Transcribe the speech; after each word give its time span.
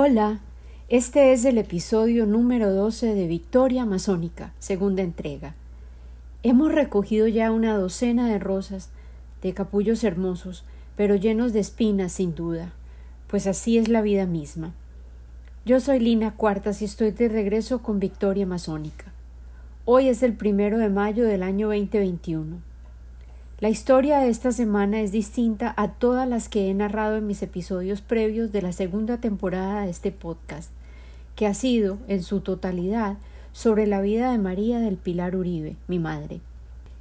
Hola, 0.00 0.38
este 0.88 1.32
es 1.32 1.44
el 1.44 1.58
episodio 1.58 2.24
número 2.24 2.72
12 2.72 3.16
de 3.16 3.26
Victoria 3.26 3.84
Masónica, 3.84 4.52
segunda 4.60 5.02
entrega. 5.02 5.56
Hemos 6.44 6.70
recogido 6.70 7.26
ya 7.26 7.50
una 7.50 7.76
docena 7.76 8.28
de 8.28 8.38
rosas, 8.38 8.90
de 9.42 9.54
capullos 9.54 10.04
hermosos, 10.04 10.62
pero 10.96 11.16
llenos 11.16 11.52
de 11.52 11.58
espinas 11.58 12.12
sin 12.12 12.36
duda, 12.36 12.70
pues 13.26 13.48
así 13.48 13.76
es 13.76 13.88
la 13.88 14.00
vida 14.00 14.24
misma. 14.24 14.72
Yo 15.64 15.80
soy 15.80 15.98
Lina 15.98 16.36
Cuartas 16.36 16.80
y 16.80 16.84
estoy 16.84 17.10
de 17.10 17.28
regreso 17.28 17.82
con 17.82 17.98
Victoria 17.98 18.46
Masónica. 18.46 19.06
Hoy 19.84 20.06
es 20.06 20.22
el 20.22 20.34
primero 20.34 20.78
de 20.78 20.90
mayo 20.90 21.24
del 21.24 21.42
año 21.42 21.70
2021. 21.70 22.67
La 23.60 23.70
historia 23.70 24.20
de 24.20 24.28
esta 24.28 24.52
semana 24.52 25.00
es 25.00 25.10
distinta 25.10 25.74
a 25.76 25.88
todas 25.88 26.28
las 26.28 26.48
que 26.48 26.70
he 26.70 26.74
narrado 26.74 27.16
en 27.16 27.26
mis 27.26 27.42
episodios 27.42 28.00
previos 28.00 28.52
de 28.52 28.62
la 28.62 28.70
segunda 28.70 29.16
temporada 29.16 29.82
de 29.82 29.90
este 29.90 30.12
podcast, 30.12 30.70
que 31.34 31.44
ha 31.44 31.54
sido, 31.54 31.98
en 32.06 32.22
su 32.22 32.38
totalidad, 32.38 33.16
sobre 33.50 33.88
la 33.88 34.00
vida 34.00 34.30
de 34.30 34.38
María 34.38 34.78
del 34.78 34.96
Pilar 34.96 35.34
Uribe, 35.34 35.74
mi 35.88 35.98
madre. 35.98 36.38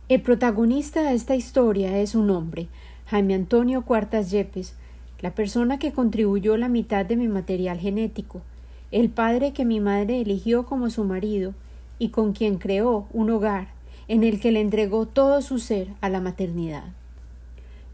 El 0.09 0.23
protagonista 0.23 1.03
de 1.03 1.13
esta 1.13 1.35
historia 1.35 1.99
es 1.99 2.15
un 2.15 2.31
hombre, 2.31 2.69
Jaime 3.05 3.35
Antonio 3.35 3.83
Cuartas 3.83 4.31
Yepes, 4.31 4.73
la 5.21 5.35
persona 5.35 5.77
que 5.77 5.91
contribuyó 5.93 6.57
la 6.57 6.69
mitad 6.69 7.05
de 7.05 7.17
mi 7.17 7.27
material 7.27 7.77
genético, 7.77 8.41
el 8.89 9.09
padre 9.09 9.53
que 9.53 9.63
mi 9.63 9.79
madre 9.79 10.21
eligió 10.21 10.65
como 10.65 10.89
su 10.89 11.03
marido 11.03 11.53
y 11.99 12.09
con 12.09 12.33
quien 12.33 12.57
creó 12.57 13.05
un 13.13 13.29
hogar 13.29 13.76
en 14.07 14.23
el 14.23 14.39
que 14.39 14.51
le 14.51 14.61
entregó 14.61 15.05
todo 15.05 15.41
su 15.41 15.59
ser 15.59 15.89
a 16.01 16.09
la 16.09 16.21
maternidad. 16.21 16.85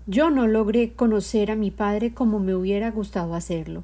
Yo 0.05 0.30
no 0.30 0.48
logré 0.48 0.94
conocer 0.94 1.49
a 1.49 1.55
mi 1.55 1.71
padre 1.71 2.13
como 2.13 2.40
me 2.40 2.55
hubiera 2.55 2.91
gustado 2.91 3.35
hacerlo. 3.35 3.84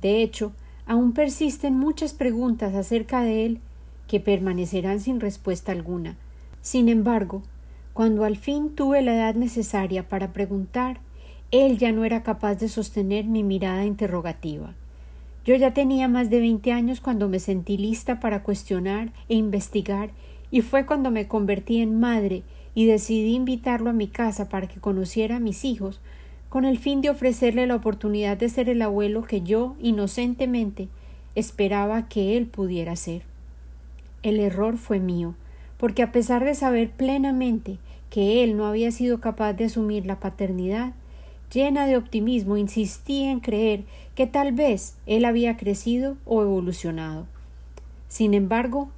De 0.00 0.22
hecho, 0.22 0.52
aún 0.86 1.12
persisten 1.12 1.74
muchas 1.74 2.14
preguntas 2.14 2.74
acerca 2.74 3.22
de 3.22 3.44
él 3.44 3.60
que 4.06 4.20
permanecerán 4.20 5.00
sin 5.00 5.20
respuesta 5.20 5.72
alguna. 5.72 6.16
Sin 6.62 6.88
embargo, 6.88 7.42
cuando 7.92 8.24
al 8.24 8.36
fin 8.36 8.74
tuve 8.74 9.02
la 9.02 9.14
edad 9.14 9.34
necesaria 9.34 10.08
para 10.08 10.32
preguntar, 10.32 11.00
él 11.50 11.78
ya 11.78 11.92
no 11.92 12.04
era 12.04 12.22
capaz 12.22 12.56
de 12.56 12.68
sostener 12.68 13.24
mi 13.24 13.42
mirada 13.42 13.84
interrogativa. 13.84 14.74
Yo 15.44 15.54
ya 15.54 15.72
tenía 15.72 16.08
más 16.08 16.30
de 16.30 16.40
veinte 16.40 16.72
años 16.72 17.00
cuando 17.00 17.28
me 17.28 17.40
sentí 17.40 17.76
lista 17.76 18.20
para 18.20 18.42
cuestionar 18.42 19.12
e 19.28 19.34
investigar 19.34 20.10
y 20.50 20.62
fue 20.62 20.86
cuando 20.86 21.10
me 21.10 21.28
convertí 21.28 21.80
en 21.80 21.98
madre 21.98 22.42
y 22.74 22.86
decidí 22.86 23.34
invitarlo 23.34 23.90
a 23.90 23.94
mi 23.94 24.08
casa 24.08 24.48
para 24.48 24.68
que 24.68 24.80
conociera 24.80 25.36
a 25.36 25.40
mis 25.40 25.64
hijos, 25.64 26.00
con 26.48 26.64
el 26.64 26.78
fin 26.78 27.00
de 27.00 27.10
ofrecerle 27.10 27.66
la 27.66 27.76
oportunidad 27.76 28.36
de 28.36 28.48
ser 28.48 28.68
el 28.68 28.80
abuelo 28.82 29.22
que 29.22 29.42
yo, 29.42 29.76
inocentemente, 29.80 30.88
esperaba 31.34 32.08
que 32.08 32.36
él 32.36 32.46
pudiera 32.46 32.96
ser. 32.96 33.22
El 34.22 34.40
error 34.40 34.78
fue 34.78 34.98
mío, 34.98 35.34
porque 35.76 36.02
a 36.02 36.12
pesar 36.12 36.44
de 36.44 36.54
saber 36.54 36.90
plenamente 36.90 37.78
que 38.10 38.42
él 38.42 38.56
no 38.56 38.66
había 38.66 38.90
sido 38.90 39.20
capaz 39.20 39.52
de 39.52 39.66
asumir 39.66 40.06
la 40.06 40.20
paternidad, 40.20 40.94
llena 41.52 41.86
de 41.86 41.96
optimismo 41.96 42.56
insistí 42.56 43.24
en 43.24 43.40
creer 43.40 43.84
que 44.14 44.26
tal 44.26 44.52
vez 44.52 44.96
él 45.06 45.24
había 45.24 45.56
crecido 45.56 46.16
o 46.24 46.42
evolucionado. 46.42 47.26
Sin 48.08 48.34
embargo, 48.34 48.88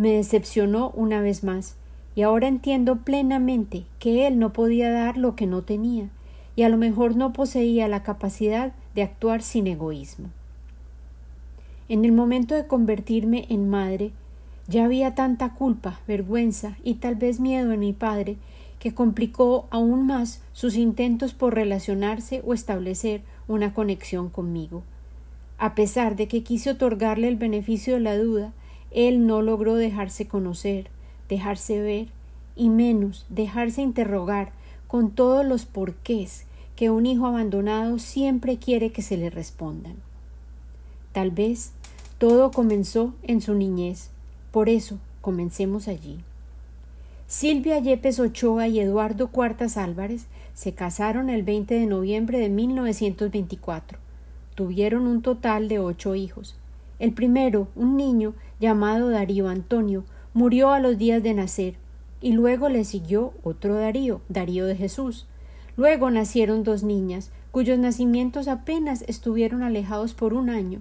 me 0.00 0.12
decepcionó 0.12 0.92
una 0.96 1.20
vez 1.20 1.44
más, 1.44 1.76
y 2.14 2.22
ahora 2.22 2.48
entiendo 2.48 3.00
plenamente 3.00 3.84
que 3.98 4.26
él 4.26 4.38
no 4.38 4.50
podía 4.50 4.90
dar 4.90 5.18
lo 5.18 5.36
que 5.36 5.46
no 5.46 5.60
tenía, 5.60 6.08
y 6.56 6.62
a 6.62 6.70
lo 6.70 6.78
mejor 6.78 7.16
no 7.16 7.34
poseía 7.34 7.86
la 7.86 8.02
capacidad 8.02 8.72
de 8.94 9.02
actuar 9.02 9.42
sin 9.42 9.66
egoísmo. 9.66 10.30
En 11.90 12.06
el 12.06 12.12
momento 12.12 12.54
de 12.54 12.66
convertirme 12.66 13.44
en 13.50 13.68
madre, 13.68 14.12
ya 14.68 14.86
había 14.86 15.14
tanta 15.14 15.52
culpa, 15.52 16.00
vergüenza 16.08 16.78
y 16.82 16.94
tal 16.94 17.16
vez 17.16 17.38
miedo 17.38 17.70
en 17.70 17.80
mi 17.80 17.92
padre 17.92 18.38
que 18.78 18.94
complicó 18.94 19.66
aún 19.68 20.06
más 20.06 20.40
sus 20.54 20.76
intentos 20.76 21.34
por 21.34 21.54
relacionarse 21.54 22.40
o 22.46 22.54
establecer 22.54 23.20
una 23.48 23.74
conexión 23.74 24.30
conmigo. 24.30 24.82
A 25.58 25.74
pesar 25.74 26.16
de 26.16 26.26
que 26.26 26.42
quise 26.42 26.70
otorgarle 26.70 27.28
el 27.28 27.36
beneficio 27.36 27.94
de 27.94 28.00
la 28.00 28.16
duda, 28.16 28.54
él 28.90 29.26
no 29.26 29.42
logró 29.42 29.74
dejarse 29.74 30.26
conocer, 30.26 30.88
dejarse 31.28 31.80
ver, 31.80 32.08
y 32.56 32.68
menos 32.68 33.24
dejarse 33.28 33.80
interrogar 33.80 34.52
con 34.86 35.10
todos 35.10 35.46
los 35.46 35.64
porqués 35.64 36.44
que 36.76 36.90
un 36.90 37.06
hijo 37.06 37.26
abandonado 37.26 37.98
siempre 37.98 38.58
quiere 38.58 38.90
que 38.90 39.02
se 39.02 39.16
le 39.16 39.30
respondan. 39.30 39.96
Tal 41.12 41.30
vez 41.30 41.72
todo 42.18 42.50
comenzó 42.50 43.14
en 43.22 43.40
su 43.40 43.54
niñez, 43.54 44.10
por 44.50 44.68
eso 44.68 44.98
comencemos 45.20 45.88
allí. 45.88 46.18
Silvia 47.26 47.78
Yepes 47.78 48.18
Ochoa 48.18 48.66
y 48.68 48.80
Eduardo 48.80 49.28
Cuartas 49.28 49.76
Álvarez 49.76 50.26
se 50.54 50.74
casaron 50.74 51.30
el 51.30 51.44
20 51.44 51.74
de 51.74 51.86
noviembre 51.86 52.38
de 52.38 52.48
1924. 52.48 53.98
Tuvieron 54.54 55.06
un 55.06 55.22
total 55.22 55.68
de 55.68 55.78
ocho 55.78 56.14
hijos. 56.14 56.56
El 57.00 57.12
primero, 57.12 57.66
un 57.74 57.96
niño 57.96 58.34
llamado 58.60 59.08
Darío 59.08 59.48
Antonio, 59.48 60.04
murió 60.34 60.70
a 60.70 60.80
los 60.80 60.98
días 60.98 61.22
de 61.22 61.34
nacer, 61.34 61.74
y 62.20 62.32
luego 62.32 62.68
le 62.68 62.84
siguió 62.84 63.32
otro 63.42 63.74
Darío, 63.74 64.20
Darío 64.28 64.66
de 64.66 64.76
Jesús. 64.76 65.26
Luego 65.76 66.10
nacieron 66.10 66.62
dos 66.62 66.82
niñas, 66.82 67.30
cuyos 67.50 67.78
nacimientos 67.78 68.48
apenas 68.48 69.02
estuvieron 69.08 69.62
alejados 69.62 70.12
por 70.12 70.34
un 70.34 70.50
año. 70.50 70.80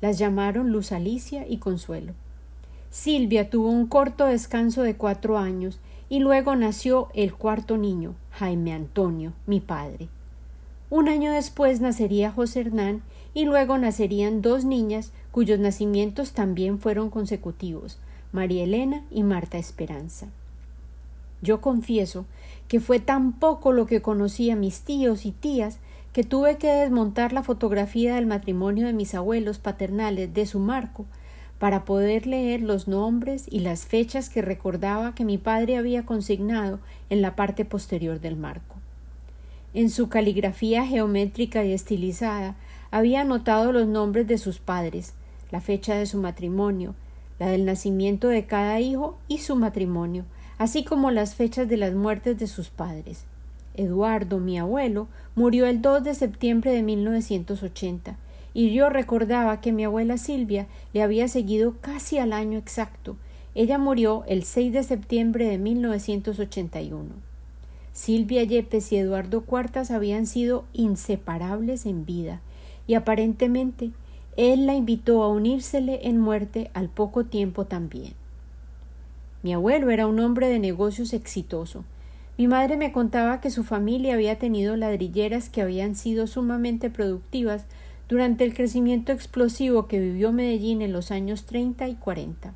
Las 0.00 0.18
llamaron 0.18 0.70
Luz 0.70 0.92
Alicia 0.92 1.44
y 1.48 1.56
Consuelo. 1.56 2.12
Silvia 2.90 3.50
tuvo 3.50 3.68
un 3.68 3.88
corto 3.88 4.26
descanso 4.26 4.82
de 4.82 4.94
cuatro 4.94 5.36
años 5.36 5.80
y 6.08 6.20
luego 6.20 6.54
nació 6.54 7.08
el 7.12 7.34
cuarto 7.34 7.76
niño, 7.76 8.14
Jaime 8.30 8.72
Antonio, 8.72 9.32
mi 9.46 9.58
padre. 9.58 10.08
Un 10.90 11.08
año 11.08 11.32
después 11.32 11.80
nacería 11.80 12.30
José 12.30 12.60
Hernán 12.60 13.02
y 13.34 13.44
luego 13.44 13.76
nacerían 13.76 14.40
dos 14.40 14.64
niñas 14.64 15.12
cuyos 15.36 15.58
nacimientos 15.58 16.32
también 16.32 16.78
fueron 16.78 17.10
consecutivos, 17.10 17.98
María 18.32 18.64
Elena 18.64 19.02
y 19.10 19.22
Marta 19.22 19.58
Esperanza. 19.58 20.28
Yo 21.42 21.60
confieso 21.60 22.24
que 22.68 22.80
fue 22.80 23.00
tan 23.00 23.34
poco 23.34 23.72
lo 23.72 23.84
que 23.84 24.00
conocí 24.00 24.50
a 24.50 24.56
mis 24.56 24.80
tíos 24.80 25.26
y 25.26 25.32
tías 25.32 25.76
que 26.14 26.24
tuve 26.24 26.56
que 26.56 26.72
desmontar 26.72 27.34
la 27.34 27.42
fotografía 27.42 28.14
del 28.14 28.24
matrimonio 28.24 28.86
de 28.86 28.94
mis 28.94 29.14
abuelos 29.14 29.58
paternales 29.58 30.32
de 30.32 30.46
su 30.46 30.58
marco 30.58 31.04
para 31.58 31.84
poder 31.84 32.26
leer 32.26 32.62
los 32.62 32.88
nombres 32.88 33.44
y 33.50 33.60
las 33.60 33.84
fechas 33.84 34.30
que 34.30 34.40
recordaba 34.40 35.14
que 35.14 35.26
mi 35.26 35.36
padre 35.36 35.76
había 35.76 36.06
consignado 36.06 36.78
en 37.10 37.20
la 37.20 37.36
parte 37.36 37.66
posterior 37.66 38.20
del 38.20 38.36
marco. 38.36 38.76
En 39.74 39.90
su 39.90 40.08
caligrafía 40.08 40.86
geométrica 40.86 41.62
y 41.62 41.74
estilizada 41.74 42.56
había 42.90 43.20
anotado 43.20 43.72
los 43.72 43.86
nombres 43.86 44.26
de 44.26 44.38
sus 44.38 44.60
padres, 44.60 45.12
la 45.56 45.62
fecha 45.62 45.94
de 45.94 46.04
su 46.04 46.18
matrimonio, 46.18 46.94
la 47.38 47.48
del 47.48 47.64
nacimiento 47.64 48.28
de 48.28 48.44
cada 48.44 48.78
hijo 48.78 49.16
y 49.26 49.38
su 49.38 49.56
matrimonio, 49.56 50.26
así 50.58 50.84
como 50.84 51.10
las 51.10 51.34
fechas 51.34 51.66
de 51.66 51.78
las 51.78 51.94
muertes 51.94 52.38
de 52.38 52.46
sus 52.46 52.68
padres. 52.68 53.24
Eduardo, 53.74 54.38
mi 54.38 54.58
abuelo, 54.58 55.08
murió 55.34 55.64
el 55.66 55.80
2 55.80 56.04
de 56.04 56.14
septiembre 56.14 56.72
de 56.72 56.82
1980, 56.82 58.18
y 58.52 58.74
yo 58.74 58.90
recordaba 58.90 59.62
que 59.62 59.72
mi 59.72 59.84
abuela 59.84 60.18
Silvia 60.18 60.66
le 60.92 61.00
había 61.00 61.26
seguido 61.26 61.76
casi 61.80 62.18
al 62.18 62.34
año 62.34 62.58
exacto. 62.58 63.16
Ella 63.54 63.78
murió 63.78 64.24
el 64.28 64.44
6 64.44 64.74
de 64.74 64.82
septiembre 64.82 65.48
de 65.48 65.56
1981. 65.56 67.14
Silvia 67.94 68.44
Yepes 68.44 68.92
y 68.92 68.98
Eduardo 68.98 69.40
Cuartas 69.46 69.90
habían 69.90 70.26
sido 70.26 70.66
inseparables 70.74 71.86
en 71.86 72.04
vida, 72.04 72.42
y 72.86 72.92
aparentemente 72.92 73.92
él 74.36 74.66
la 74.66 74.74
invitó 74.74 75.22
a 75.22 75.28
unírsele 75.28 76.08
en 76.08 76.20
muerte 76.20 76.70
al 76.74 76.88
poco 76.88 77.24
tiempo 77.24 77.64
también. 77.64 78.14
Mi 79.42 79.54
abuelo 79.54 79.90
era 79.90 80.06
un 80.06 80.20
hombre 80.20 80.48
de 80.48 80.58
negocios 80.58 81.12
exitoso. 81.12 81.84
Mi 82.38 82.48
madre 82.48 82.76
me 82.76 82.92
contaba 82.92 83.40
que 83.40 83.50
su 83.50 83.64
familia 83.64 84.14
había 84.14 84.38
tenido 84.38 84.76
ladrilleras 84.76 85.48
que 85.48 85.62
habían 85.62 85.94
sido 85.94 86.26
sumamente 86.26 86.90
productivas 86.90 87.64
durante 88.08 88.44
el 88.44 88.54
crecimiento 88.54 89.12
explosivo 89.12 89.86
que 89.86 89.98
vivió 89.98 90.32
Medellín 90.32 90.82
en 90.82 90.92
los 90.92 91.10
años 91.10 91.44
treinta 91.44 91.88
y 91.88 91.94
cuarenta. 91.94 92.52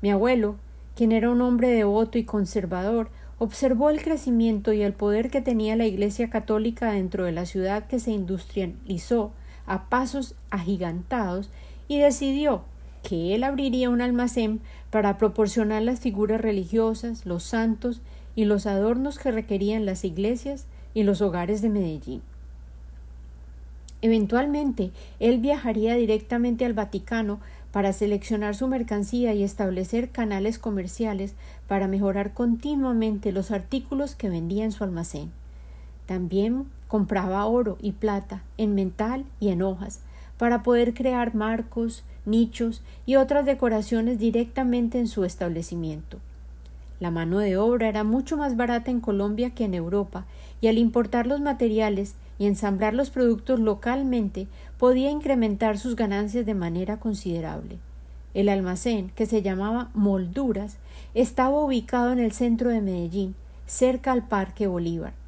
Mi 0.00 0.10
abuelo, 0.10 0.56
quien 0.94 1.10
era 1.12 1.30
un 1.30 1.40
hombre 1.40 1.68
devoto 1.68 2.18
y 2.18 2.24
conservador, 2.24 3.10
observó 3.38 3.90
el 3.90 4.02
crecimiento 4.02 4.72
y 4.72 4.82
el 4.82 4.92
poder 4.92 5.30
que 5.30 5.40
tenía 5.40 5.74
la 5.74 5.86
Iglesia 5.86 6.30
católica 6.30 6.92
dentro 6.92 7.24
de 7.24 7.32
la 7.32 7.46
ciudad 7.46 7.86
que 7.86 7.98
se 7.98 8.12
industrializó 8.12 9.32
a 9.70 9.84
pasos 9.88 10.34
agigantados 10.50 11.48
y 11.86 12.00
decidió 12.00 12.62
que 13.04 13.36
él 13.36 13.44
abriría 13.44 13.88
un 13.88 14.00
almacén 14.00 14.60
para 14.90 15.16
proporcionar 15.16 15.82
las 15.82 16.00
figuras 16.00 16.40
religiosas, 16.40 17.24
los 17.24 17.44
santos 17.44 18.00
y 18.34 18.46
los 18.46 18.66
adornos 18.66 19.20
que 19.20 19.30
requerían 19.30 19.86
las 19.86 20.04
iglesias 20.04 20.66
y 20.92 21.04
los 21.04 21.22
hogares 21.22 21.62
de 21.62 21.68
Medellín. 21.68 22.20
Eventualmente, 24.02 24.90
él 25.20 25.38
viajaría 25.38 25.94
directamente 25.94 26.64
al 26.64 26.72
Vaticano 26.72 27.38
para 27.70 27.92
seleccionar 27.92 28.56
su 28.56 28.66
mercancía 28.66 29.34
y 29.34 29.44
establecer 29.44 30.10
canales 30.10 30.58
comerciales 30.58 31.34
para 31.68 31.86
mejorar 31.86 32.34
continuamente 32.34 33.30
los 33.30 33.52
artículos 33.52 34.16
que 34.16 34.30
vendía 34.30 34.64
en 34.64 34.72
su 34.72 34.82
almacén. 34.82 35.30
También 36.06 36.66
compraba 36.90 37.46
oro 37.46 37.78
y 37.80 37.92
plata 37.92 38.42
en 38.58 38.74
mental 38.74 39.24
y 39.38 39.50
en 39.50 39.62
hojas 39.62 40.00
para 40.38 40.64
poder 40.64 40.92
crear 40.92 41.36
marcos, 41.36 42.02
nichos 42.26 42.82
y 43.06 43.14
otras 43.14 43.46
decoraciones 43.46 44.18
directamente 44.18 44.98
en 44.98 45.06
su 45.06 45.24
establecimiento. 45.24 46.18
La 46.98 47.12
mano 47.12 47.38
de 47.38 47.56
obra 47.56 47.88
era 47.88 48.02
mucho 48.02 48.36
más 48.36 48.56
barata 48.56 48.90
en 48.90 49.00
Colombia 49.00 49.50
que 49.50 49.66
en 49.66 49.74
Europa, 49.74 50.24
y 50.60 50.66
al 50.66 50.78
importar 50.78 51.28
los 51.28 51.40
materiales 51.40 52.16
y 52.40 52.46
ensamblar 52.46 52.92
los 52.92 53.10
productos 53.10 53.60
localmente 53.60 54.48
podía 54.76 55.12
incrementar 55.12 55.78
sus 55.78 55.94
ganancias 55.94 56.44
de 56.44 56.54
manera 56.54 56.96
considerable. 56.96 57.78
El 58.34 58.48
almacén, 58.48 59.12
que 59.14 59.26
se 59.26 59.42
llamaba 59.42 59.90
Molduras, 59.94 60.76
estaba 61.14 61.62
ubicado 61.64 62.10
en 62.10 62.18
el 62.18 62.32
centro 62.32 62.70
de 62.70 62.80
Medellín, 62.80 63.36
cerca 63.66 64.10
al 64.10 64.26
Parque 64.26 64.66
Bolívar. 64.66 65.19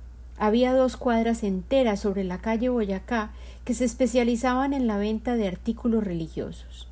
Había 0.42 0.74
dos 0.74 0.96
cuadras 0.96 1.44
enteras 1.44 2.00
sobre 2.00 2.24
la 2.24 2.38
calle 2.38 2.68
Boyacá 2.68 3.30
que 3.64 3.74
se 3.74 3.84
especializaban 3.84 4.72
en 4.72 4.88
la 4.88 4.96
venta 4.96 5.36
de 5.36 5.46
artículos 5.46 6.02
religiosos. 6.02 6.88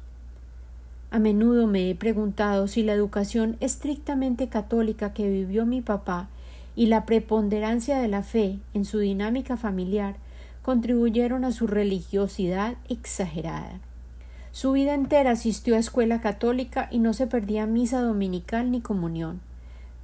A 1.11 1.19
menudo 1.19 1.67
me 1.67 1.91
he 1.91 1.97
preguntado 1.97 2.69
si 2.69 2.85
la 2.85 2.93
educación 2.93 3.57
estrictamente 3.59 4.49
católica 4.49 5.13
que 5.13 5.29
vivió 5.29 5.67
mi 5.67 5.81
papá 5.81 6.29
y 6.77 6.87
la 6.87 7.05
preponderancia 7.07 7.99
de 7.99 8.07
la 8.07 8.23
fe 8.23 8.61
en 8.73 8.85
su 8.85 9.01
dinámica 9.01 9.57
familiar 9.57 10.15
contribuyeron 10.63 11.45
a 11.45 11.51
su 11.51 11.67
religiosidad 11.67 12.77
exagerada. 12.89 13.81
Su 14.53 14.71
vida 14.71 14.95
entera 14.95 15.33
asistió 15.33 15.75
a 15.75 15.81
escuela 15.81 16.21
católica 16.21 16.87
y 16.93 17.01
no 17.01 17.15
se 17.15 17.27
perdía 17.27 17.67
misa 17.67 18.01
dominical 18.01 18.71
ni 18.71 18.81
comunión. 18.81 19.41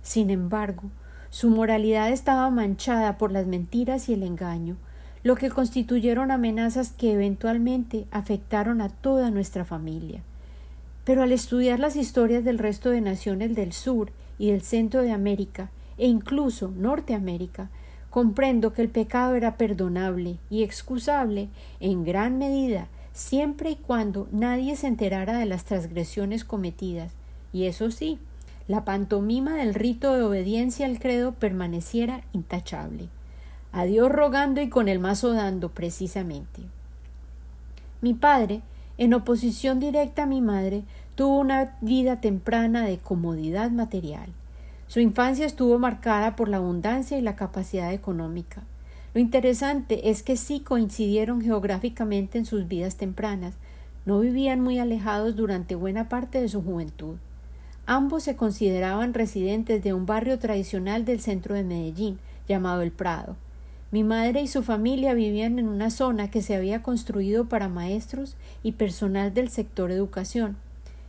Sin 0.03 0.31
embargo, 0.31 0.91
su 1.37 1.51
moralidad 1.51 2.13
estaba 2.13 2.49
manchada 2.49 3.19
por 3.19 3.31
las 3.31 3.47
mentiras 3.47 4.09
y 4.09 4.15
el 4.15 4.23
engaño, 4.23 4.79
lo 5.23 5.35
que 5.35 5.51
constituyeron 5.51 6.31
amenazas 6.31 6.93
que 6.93 7.13
eventualmente 7.13 8.07
afectaron 8.11 8.81
a 8.81 8.89
toda 8.89 9.31
nuestra 9.31 9.67
familia. 9.67 10.23
Pero 11.05 11.23
al 11.23 11.33
estudiar 11.33 11.79
las 11.79 11.95
historias 11.95 12.43
del 12.43 12.59
resto 12.59 12.89
de 12.89 13.03
naciones 13.03 13.55
del 13.55 13.75
sur 13.75 14.13
y 14.39 14.51
del 14.51 14.63
centro 14.63 15.03
de 15.03 15.13
América, 15.13 15.69
e 15.99 16.07
incluso 16.07 16.73
Norteamérica, 16.75 17.69
comprendo 18.09 18.73
que 18.73 18.81
el 18.81 18.89
pecado 18.89 19.35
era 19.35 19.59
perdonable 19.59 20.39
y 20.49 20.63
excusable 20.63 21.51
en 21.81 22.03
gran 22.03 22.39
medida 22.39 22.89
siempre 23.13 23.73
y 23.73 23.77
cuando 23.77 24.27
nadie 24.33 24.75
se 24.75 24.87
enterara 24.87 25.39
de 25.39 25.45
las 25.45 25.67
transgresiones 25.67 26.47
cometidas, 26.47 27.13
y 27.53 27.67
eso 27.67 27.91
sí, 27.91 28.19
la 28.69 28.85
pantomima 28.85 29.55
del 29.55 29.75
rito 29.75 30.15
de 30.15 30.23
obediencia 30.23 30.87
al 30.87 30.99
credo 30.99 31.33
permaneciera 31.33 32.23
intachable. 32.33 33.09
A 33.73 33.85
Dios 33.85 34.11
rogando 34.11 34.61
y 34.61 34.69
con 34.69 34.89
el 34.89 34.99
mazo 34.99 35.33
dando, 35.33 35.69
precisamente. 35.69 36.63
Mi 38.01 38.15
padre, 38.15 38.63
en 38.99 39.15
oposición 39.15 39.79
directa 39.79 40.25
a 40.25 40.27
mi 40.27 40.41
madre, 40.41 40.83
tuvo 41.15 41.39
una 41.39 41.77
vida 41.81 42.21
temprana 42.21 42.85
de 42.85 42.99
comodidad 42.99 43.71
material. 43.71 44.31
Su 44.89 45.01
infancia 45.01 45.47
estuvo 45.47 45.79
marcada 45.79 46.37
por 46.37 46.49
la 46.49 46.59
abundancia 46.59 47.19
y 47.19 47.23
la 47.23 47.37
capacidad 47.37 47.93
económica. 47.93 48.63
Lo 49.15 49.21
interesante 49.21 50.11
es 50.11 50.23
que 50.23 50.37
sí 50.37 50.61
coincidieron 50.61 51.41
geográficamente 51.41 52.39
en 52.39 52.47
sus 52.47 52.69
vidas 52.69 52.97
tempranas, 52.97 53.55
no 54.05 54.21
vivían 54.21 54.61
muy 54.61 54.79
alejados 54.79 55.37
durante 55.37 55.75
buena 55.75 56.09
parte 56.09 56.41
de 56.41 56.49
su 56.49 56.63
juventud. 56.63 57.17
Ambos 57.89 58.25
se 58.25 58.35
consideraban 58.35 59.15
residentes 59.15 59.81
de 59.85 59.95
un 59.95 60.07
barrio 60.07 60.41
tradicional 60.41 61.05
del 61.05 61.21
centro 61.21 61.55
de 61.55 61.63
Medellín, 61.63 62.19
llamado 62.49 62.83
El 62.83 62.91
Prado. 62.91 63.37
Mi 63.93 64.03
madre 64.03 64.43
y 64.43 64.49
su 64.49 64.65
familia 64.65 65.15
vivían 65.15 65.61
en 65.61 65.69
una 65.69 65.91
zona 65.91 66.29
que 66.29 66.43
se 66.43 66.57
había 66.57 66.83
construido 66.83 67.45
para 67.45 67.69
maestros 67.69 68.35
y 68.65 68.73
personal 68.73 69.33
del 69.33 69.51
sector 69.51 69.93
educación, 69.93 70.57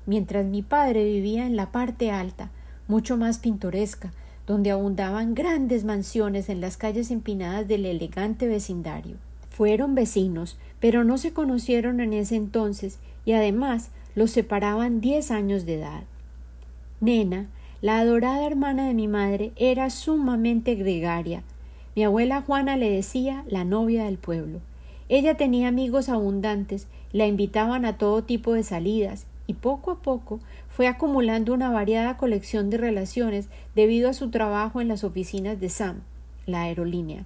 mientras 0.05 0.45
mi 0.45 0.61
padre 0.61 1.03
vivía 1.03 1.47
en 1.47 1.55
la 1.55 1.71
parte 1.71 2.11
alta, 2.11 2.51
mucho 2.87 3.17
más 3.17 3.39
pintoresca, 3.39 4.13
donde 4.45 4.69
abundaban 4.69 5.33
grandes 5.33 5.83
mansiones 5.83 6.47
en 6.47 6.61
las 6.61 6.77
calles 6.77 7.09
empinadas 7.09 7.67
del 7.67 7.87
elegante 7.87 8.47
vecindario. 8.47 9.15
Fueron 9.49 9.95
vecinos, 9.95 10.57
pero 10.79 11.03
no 11.03 11.17
se 11.17 11.33
conocieron 11.33 12.01
en 12.01 12.13
ese 12.13 12.35
entonces 12.35 12.99
y 13.25 13.31
además 13.31 13.89
los 14.13 14.29
separaban 14.29 15.01
diez 15.01 15.31
años 15.31 15.65
de 15.65 15.79
edad. 15.79 16.03
Nena, 16.99 17.47
la 17.81 17.99
adorada 17.99 18.45
hermana 18.47 18.87
de 18.87 18.95
mi 18.95 19.07
madre, 19.07 19.51
era 19.55 19.89
sumamente 19.91 20.73
gregaria. 20.73 21.43
Mi 21.95 22.03
abuela 22.03 22.41
Juana 22.41 22.75
le 22.75 22.89
decía 22.89 23.43
la 23.47 23.63
novia 23.63 24.05
del 24.05 24.17
pueblo. 24.17 24.61
Ella 25.09 25.35
tenía 25.35 25.67
amigos 25.67 26.09
abundantes, 26.09 26.87
la 27.11 27.27
invitaban 27.27 27.85
a 27.85 27.97
todo 27.97 28.23
tipo 28.23 28.53
de 28.53 28.63
salidas, 28.63 29.27
y 29.45 29.53
poco 29.53 29.91
a 29.91 30.01
poco 30.01 30.39
fue 30.69 30.87
acumulando 30.87 31.53
una 31.53 31.69
variada 31.69 32.17
colección 32.17 32.69
de 32.69 32.77
relaciones 32.77 33.47
debido 33.75 34.09
a 34.09 34.13
su 34.13 34.29
trabajo 34.31 34.81
en 34.81 34.87
las 34.87 35.03
oficinas 35.03 35.59
de 35.59 35.69
SAM, 35.69 36.01
la 36.47 36.63
aerolínea. 36.63 37.25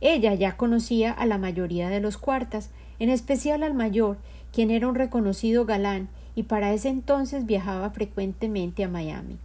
Ella 0.00 0.34
ya 0.34 0.56
conocía 0.56 1.12
a 1.12 1.26
la 1.26 1.36
mayoría 1.36 1.88
de 1.88 2.00
los 2.00 2.16
cuartas, 2.16 2.70
en 3.00 3.10
especial 3.10 3.64
al 3.64 3.74
mayor, 3.74 4.18
quien 4.52 4.70
era 4.70 4.88
un 4.88 4.94
reconocido 4.94 5.66
galán 5.66 6.08
y 6.34 6.44
para 6.44 6.72
ese 6.72 6.88
entonces 6.88 7.46
viajaba 7.46 7.90
frecuentemente 7.90 8.84
a 8.84 8.88
Miami. 8.88 9.36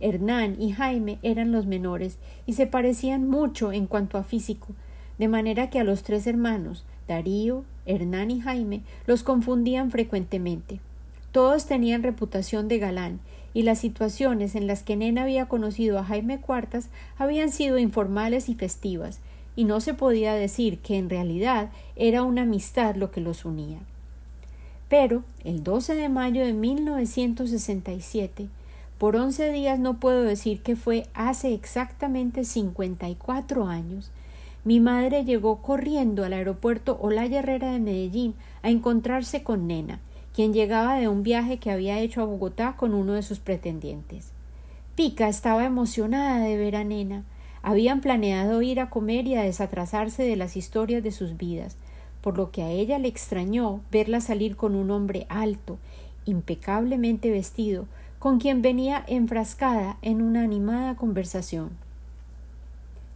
Hernán 0.00 0.60
y 0.60 0.72
Jaime 0.72 1.18
eran 1.22 1.52
los 1.52 1.66
menores 1.66 2.18
y 2.46 2.52
se 2.52 2.66
parecían 2.66 3.28
mucho 3.28 3.72
en 3.72 3.86
cuanto 3.86 4.18
a 4.18 4.22
físico, 4.22 4.68
de 5.18 5.28
manera 5.28 5.70
que 5.70 5.80
a 5.80 5.84
los 5.84 6.02
tres 6.02 6.26
hermanos, 6.26 6.84
Darío, 7.08 7.64
Hernán 7.86 8.30
y 8.30 8.40
Jaime, 8.40 8.82
los 9.06 9.22
confundían 9.22 9.90
frecuentemente. 9.90 10.80
Todos 11.32 11.66
tenían 11.66 12.02
reputación 12.02 12.68
de 12.68 12.78
galán, 12.78 13.20
y 13.54 13.62
las 13.62 13.78
situaciones 13.78 14.54
en 14.54 14.66
las 14.66 14.82
que 14.82 14.96
Nena 14.96 15.22
había 15.22 15.48
conocido 15.48 15.98
a 15.98 16.04
Jaime 16.04 16.40
Cuartas 16.40 16.90
habían 17.16 17.50
sido 17.50 17.78
informales 17.78 18.50
y 18.50 18.54
festivas, 18.54 19.20
y 19.54 19.64
no 19.64 19.80
se 19.80 19.94
podía 19.94 20.34
decir 20.34 20.78
que 20.80 20.98
en 20.98 21.08
realidad 21.08 21.70
era 21.96 22.22
una 22.22 22.42
amistad 22.42 22.96
lo 22.96 23.10
que 23.10 23.22
los 23.22 23.46
unía. 23.46 23.78
Pero 24.88 25.24
el 25.44 25.64
12 25.64 25.94
de 25.94 26.08
mayo 26.08 26.44
de 26.44 26.52
1967, 26.52 28.48
por 28.98 29.16
once 29.16 29.50
días 29.50 29.78
no 29.78 29.98
puedo 29.98 30.22
decir 30.22 30.62
que 30.62 30.76
fue 30.76 31.06
hace 31.12 31.52
exactamente 31.52 32.44
cincuenta 32.44 33.08
y 33.08 33.14
cuatro 33.14 33.66
años, 33.66 34.10
mi 34.64 34.80
madre 34.80 35.24
llegó 35.24 35.62
corriendo 35.62 36.24
al 36.24 36.32
aeropuerto 36.32 36.98
Olaya 37.00 37.40
Herrera 37.40 37.72
de 37.72 37.78
Medellín 37.78 38.34
a 38.62 38.70
encontrarse 38.70 39.42
con 39.42 39.66
Nena, 39.66 40.00
quien 40.34 40.52
llegaba 40.52 40.96
de 40.96 41.08
un 41.08 41.22
viaje 41.22 41.58
que 41.58 41.70
había 41.70 41.98
hecho 41.98 42.20
a 42.20 42.24
Bogotá 42.24 42.74
con 42.76 42.94
uno 42.94 43.12
de 43.12 43.22
sus 43.22 43.38
pretendientes. 43.38 44.32
Pica 44.96 45.28
estaba 45.28 45.64
emocionada 45.64 46.40
de 46.40 46.56
ver 46.56 46.74
a 46.74 46.84
Nena. 46.84 47.22
Habían 47.62 48.00
planeado 48.00 48.62
ir 48.62 48.80
a 48.80 48.90
comer 48.90 49.26
y 49.26 49.34
a 49.34 49.42
desatrasarse 49.42 50.22
de 50.22 50.36
las 50.36 50.56
historias 50.56 51.02
de 51.02 51.12
sus 51.12 51.36
vidas, 51.36 51.76
por 52.26 52.38
lo 52.38 52.50
que 52.50 52.64
a 52.64 52.70
ella 52.72 52.98
le 52.98 53.06
extrañó 53.06 53.82
verla 53.92 54.20
salir 54.20 54.56
con 54.56 54.74
un 54.74 54.90
hombre 54.90 55.26
alto, 55.28 55.78
impecablemente 56.24 57.30
vestido, 57.30 57.86
con 58.18 58.40
quien 58.40 58.62
venía 58.62 59.04
enfrascada 59.06 59.96
en 60.02 60.20
una 60.20 60.42
animada 60.42 60.96
conversación. 60.96 61.70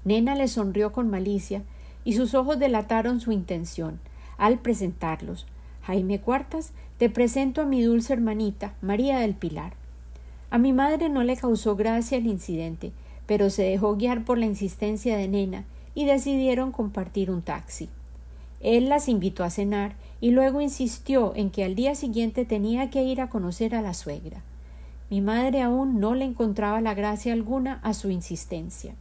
Nena 0.05 0.37
le 0.37 0.47
sonrió 0.47 0.93
con 0.93 1.11
malicia 1.11 1.65
y 2.05 2.13
sus 2.13 2.35
ojos 2.35 2.61
delataron 2.61 3.19
su 3.19 3.33
intención 3.33 3.99
al 4.39 4.61
presentarlos. 4.61 5.45
Jaime 5.83 6.21
Cuartas 6.21 6.71
te 6.97 7.11
presento 7.11 7.63
a 7.63 7.67
mi 7.67 7.83
dulce 7.83 8.13
hermanita, 8.13 8.75
María 8.81 9.19
del 9.19 9.35
Pilar. 9.35 9.73
A 10.51 10.59
mi 10.59 10.73
madre 10.73 11.09
no 11.09 11.25
le 11.25 11.37
causó 11.37 11.75
gracia 11.75 12.17
el 12.17 12.29
incidente, 12.29 12.93
pero 13.27 13.51
se 13.51 13.65
dejó 13.65 13.97
guiar 13.97 14.25
por 14.25 14.39
la 14.39 14.47
insistencia 14.47 15.17
de 15.17 15.27
Nena 15.27 15.65
y 15.97 16.05
decidieron 16.05 16.71
compartir 16.71 17.33
un 17.33 17.43
taxi. 17.43 17.89
Él 18.61 18.89
las 18.89 19.09
invitó 19.09 19.43
a 19.43 19.51
cenar 19.51 19.95
y 20.21 20.31
luego 20.31 20.61
insistió 20.61 21.33
en 21.35 21.51
que 21.51 21.65
al 21.65 21.75
día 21.75 21.95
siguiente 21.95 22.45
tenía 22.45 22.91
que 22.91 23.03
ir 23.03 23.21
a 23.21 23.31
conocer 23.31 23.75
a 23.75 23.83
la 23.83 23.95
suegra. 23.95 24.43
Mi 25.09 25.21
madre 25.21 25.63
aún 25.63 25.99
no 25.99 26.15
le 26.15 26.25
encontraba 26.25 26.81
la 26.81 26.95
gracia 26.95 27.33
alguna 27.33 27.81
a 27.83 27.95
su 27.95 28.11
insistencia. 28.11 28.95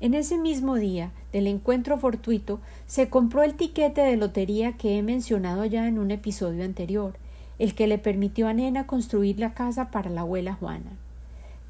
En 0.00 0.14
ese 0.14 0.38
mismo 0.38 0.76
día 0.76 1.10
del 1.32 1.46
encuentro 1.46 1.98
fortuito 1.98 2.58
se 2.86 3.10
compró 3.10 3.42
el 3.42 3.54
tiquete 3.54 4.00
de 4.00 4.16
lotería 4.16 4.72
que 4.72 4.96
he 4.96 5.02
mencionado 5.02 5.66
ya 5.66 5.86
en 5.86 5.98
un 5.98 6.10
episodio 6.10 6.64
anterior, 6.64 7.14
el 7.58 7.74
que 7.74 7.86
le 7.86 7.98
permitió 7.98 8.48
a 8.48 8.54
Nena 8.54 8.86
construir 8.86 9.38
la 9.38 9.52
casa 9.52 9.90
para 9.90 10.08
la 10.08 10.22
abuela 10.22 10.54
Juana. 10.54 10.92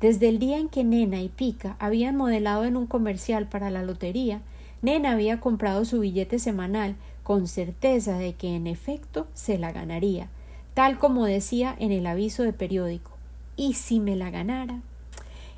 Desde 0.01 0.29
el 0.29 0.39
día 0.39 0.59
en 0.59 0.69
que 0.69 0.85
Nena 0.85 1.21
y 1.21 1.29
Pica 1.29 1.75
habían 1.81 2.17
modelado 2.17 2.65
en 2.65 2.77
un 2.77 2.87
comercial 2.87 3.49
para 3.49 3.69
la 3.71 3.83
lotería, 3.83 4.41
Nena 4.83 5.13
había 5.13 5.41
comprado 5.41 5.85
su 5.85 6.01
billete 6.01 6.39
semanal 6.39 6.97
con 7.23 7.47
certeza 7.47 8.17
de 8.17 8.35
que 8.35 8.57
en 8.57 8.67
efecto 8.67 9.27
se 9.35 9.59
la 9.59 9.73
ganaría, 9.73 10.29
tal 10.75 10.99
como 10.99 11.27
decía 11.27 11.77
en 11.79 11.93
el 11.93 12.07
aviso 12.07 12.43
de 12.43 12.53
periódico. 12.53 13.13
¿Y 13.57 13.75
si 13.75 14.01
me 14.01 14.17
la 14.17 14.31
ganara? 14.31 14.81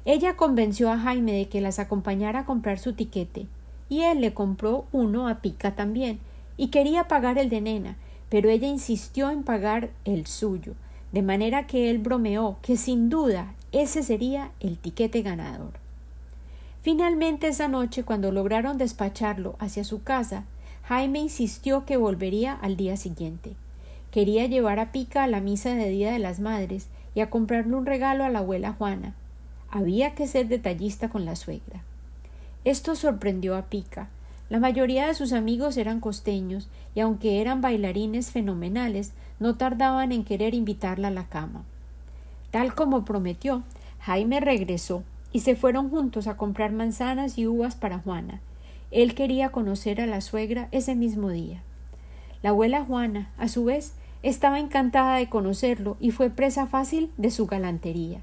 Ella 0.05 0.37
convenció 0.37 0.91
a 0.91 0.99
Jaime 0.99 1.33
de 1.33 1.49
que 1.49 1.61
las 1.61 1.79
acompañara 1.79 2.41
a 2.41 2.45
comprar 2.45 2.81
su 2.81 2.95
tiquete, 2.95 3.47
y 3.89 4.01
él 4.03 4.21
le 4.21 4.35
compró 4.35 4.87
uno 4.91 5.29
a 5.29 5.37
Pica 5.37 5.77
también, 5.77 6.19
y 6.57 6.69
quería 6.69 7.07
pagar 7.07 7.39
el 7.39 7.49
de 7.49 7.61
Nena, 7.61 7.97
pero 8.29 8.51
ella 8.51 8.67
insistió 8.67 9.31
en 9.31 9.45
pagar 9.45 9.91
el 10.05 10.27
suyo, 10.27 10.75
de 11.13 11.23
manera 11.23 11.67
que 11.67 11.91
él 11.91 11.99
bromeó 11.99 12.57
que 12.63 12.77
sin 12.77 13.09
duda 13.09 13.55
ese 13.71 14.03
sería 14.03 14.51
el 14.59 14.79
tiquete 14.79 15.23
ganador. 15.23 15.82
Finalmente 16.83 17.47
esa 17.47 17.69
noche, 17.69 18.03
cuando 18.03 18.33
lograron 18.33 18.77
despacharlo 18.77 19.55
hacia 19.61 19.85
su 19.85 20.03
casa, 20.03 20.45
Jaime 20.83 21.21
insistió 21.21 21.85
que 21.85 21.97
volvería 21.97 22.55
al 22.55 22.77
día 22.77 22.97
siguiente. 22.97 23.55
Quería 24.11 24.47
llevar 24.47 24.81
a 24.81 24.91
Pica 24.91 25.23
a 25.23 25.29
la 25.29 25.41
misa 25.41 25.75
de 25.75 25.89
Día 25.89 26.13
de 26.13 26.19
las 26.19 26.41
Madres 26.41 26.89
y 27.15 27.21
a 27.21 27.31
comprarle 27.31 27.77
un 27.77 27.87
regalo 27.87 28.25
a 28.25 28.31
la 28.31 28.41
abuela 28.41 28.73
Juana. 28.73 29.15
Había 29.71 30.17
que 30.17 30.27
ser 30.27 30.49
detallista 30.49 31.09
con 31.09 31.25
la 31.25 31.37
suegra. 31.37 31.83
Esto 32.65 32.97
sorprendió 32.97 33.57
a 33.57 33.63
Pica. 33.63 34.09
La 34.51 34.59
mayoría 34.59 35.07
de 35.07 35.15
sus 35.15 35.33
amigos 35.33 35.77
eran 35.77 36.01
costeños, 36.01 36.69
y 36.97 37.01
aunque 37.01 37.41
eran 37.41 37.61
bailarines 37.61 38.33
fenomenales, 38.33 39.13
no 39.39 39.55
tardaban 39.55 40.11
en 40.11 40.25
querer 40.25 40.53
invitarla 40.53 41.09
a 41.09 41.13
la 41.13 41.29
cama. 41.29 41.63
Tal 42.51 42.75
como 42.75 43.05
prometió, 43.05 43.63
Jaime 44.01 44.41
regresó 44.41 45.05
y 45.33 45.41
se 45.41 45.57
fueron 45.57 45.91
juntos 45.91 46.27
a 46.27 46.37
comprar 46.37 46.73
manzanas 46.73 47.39
y 47.39 47.47
uvas 47.47 47.75
para 47.75 47.99
Juana. 47.99 48.41
Él 48.91 49.15
quería 49.15 49.51
conocer 49.51 50.01
a 50.01 50.07
la 50.07 50.21
suegra 50.21 50.69
ese 50.71 50.95
mismo 50.95 51.31
día. 51.31 51.63
La 52.43 52.51
abuela 52.51 52.85
Juana, 52.85 53.31
a 53.39 53.49
su 53.49 53.65
vez, 53.65 53.95
estaba 54.23 54.61
encantada 54.61 55.17
de 55.17 55.29
conocerlo 55.29 55.97
y 55.99 56.11
fue 56.11 56.31
presa 56.31 56.67
fácil 56.67 57.11
de 57.17 57.31
su 57.31 57.47
galantería. 57.47 58.21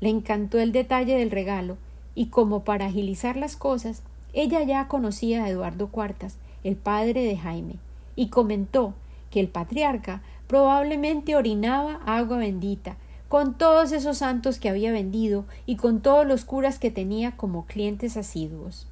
Le 0.00 0.08
encantó 0.08 0.58
el 0.58 0.72
detalle 0.72 1.16
del 1.16 1.30
regalo, 1.30 1.76
y 2.14 2.26
como 2.26 2.64
para 2.64 2.86
agilizar 2.86 3.36
las 3.36 3.56
cosas, 3.56 4.02
ella 4.32 4.62
ya 4.62 4.88
conocía 4.88 5.44
a 5.44 5.48
Eduardo 5.48 5.88
Cuartas, 5.88 6.36
el 6.64 6.76
padre 6.76 7.22
de 7.22 7.36
Jaime, 7.36 7.76
y 8.16 8.28
comentó 8.28 8.94
que 9.30 9.40
el 9.40 9.48
patriarca 9.48 10.22
probablemente 10.46 11.36
orinaba 11.36 12.00
agua 12.06 12.38
bendita, 12.38 12.96
con 13.30 13.54
todos 13.54 13.92
esos 13.92 14.18
santos 14.18 14.58
que 14.58 14.68
había 14.68 14.90
vendido 14.90 15.44
y 15.64 15.76
con 15.76 16.00
todos 16.00 16.26
los 16.26 16.44
curas 16.44 16.80
que 16.80 16.90
tenía 16.90 17.36
como 17.36 17.64
clientes 17.64 18.16
asiduos. 18.16 18.88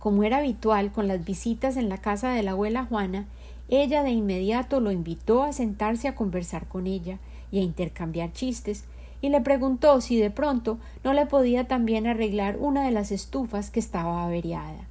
Como 0.00 0.24
era 0.24 0.38
habitual 0.38 0.90
con 0.90 1.06
las 1.06 1.24
visitas 1.24 1.76
en 1.76 1.88
la 1.88 1.98
casa 1.98 2.30
de 2.30 2.42
la 2.42 2.50
abuela 2.50 2.84
Juana, 2.84 3.26
ella 3.68 4.02
de 4.02 4.10
inmediato 4.10 4.80
lo 4.80 4.90
invitó 4.90 5.44
a 5.44 5.52
sentarse 5.52 6.08
a 6.08 6.16
conversar 6.16 6.66
con 6.66 6.88
ella 6.88 7.20
y 7.52 7.60
a 7.60 7.62
intercambiar 7.62 8.32
chistes, 8.32 8.82
y 9.22 9.28
le 9.28 9.40
preguntó 9.40 10.00
si 10.00 10.18
de 10.18 10.32
pronto 10.32 10.78
no 11.04 11.12
le 11.12 11.26
podía 11.26 11.68
también 11.68 12.08
arreglar 12.08 12.56
una 12.58 12.84
de 12.84 12.90
las 12.90 13.12
estufas 13.12 13.70
que 13.70 13.78
estaba 13.78 14.24
averiada. 14.24 14.84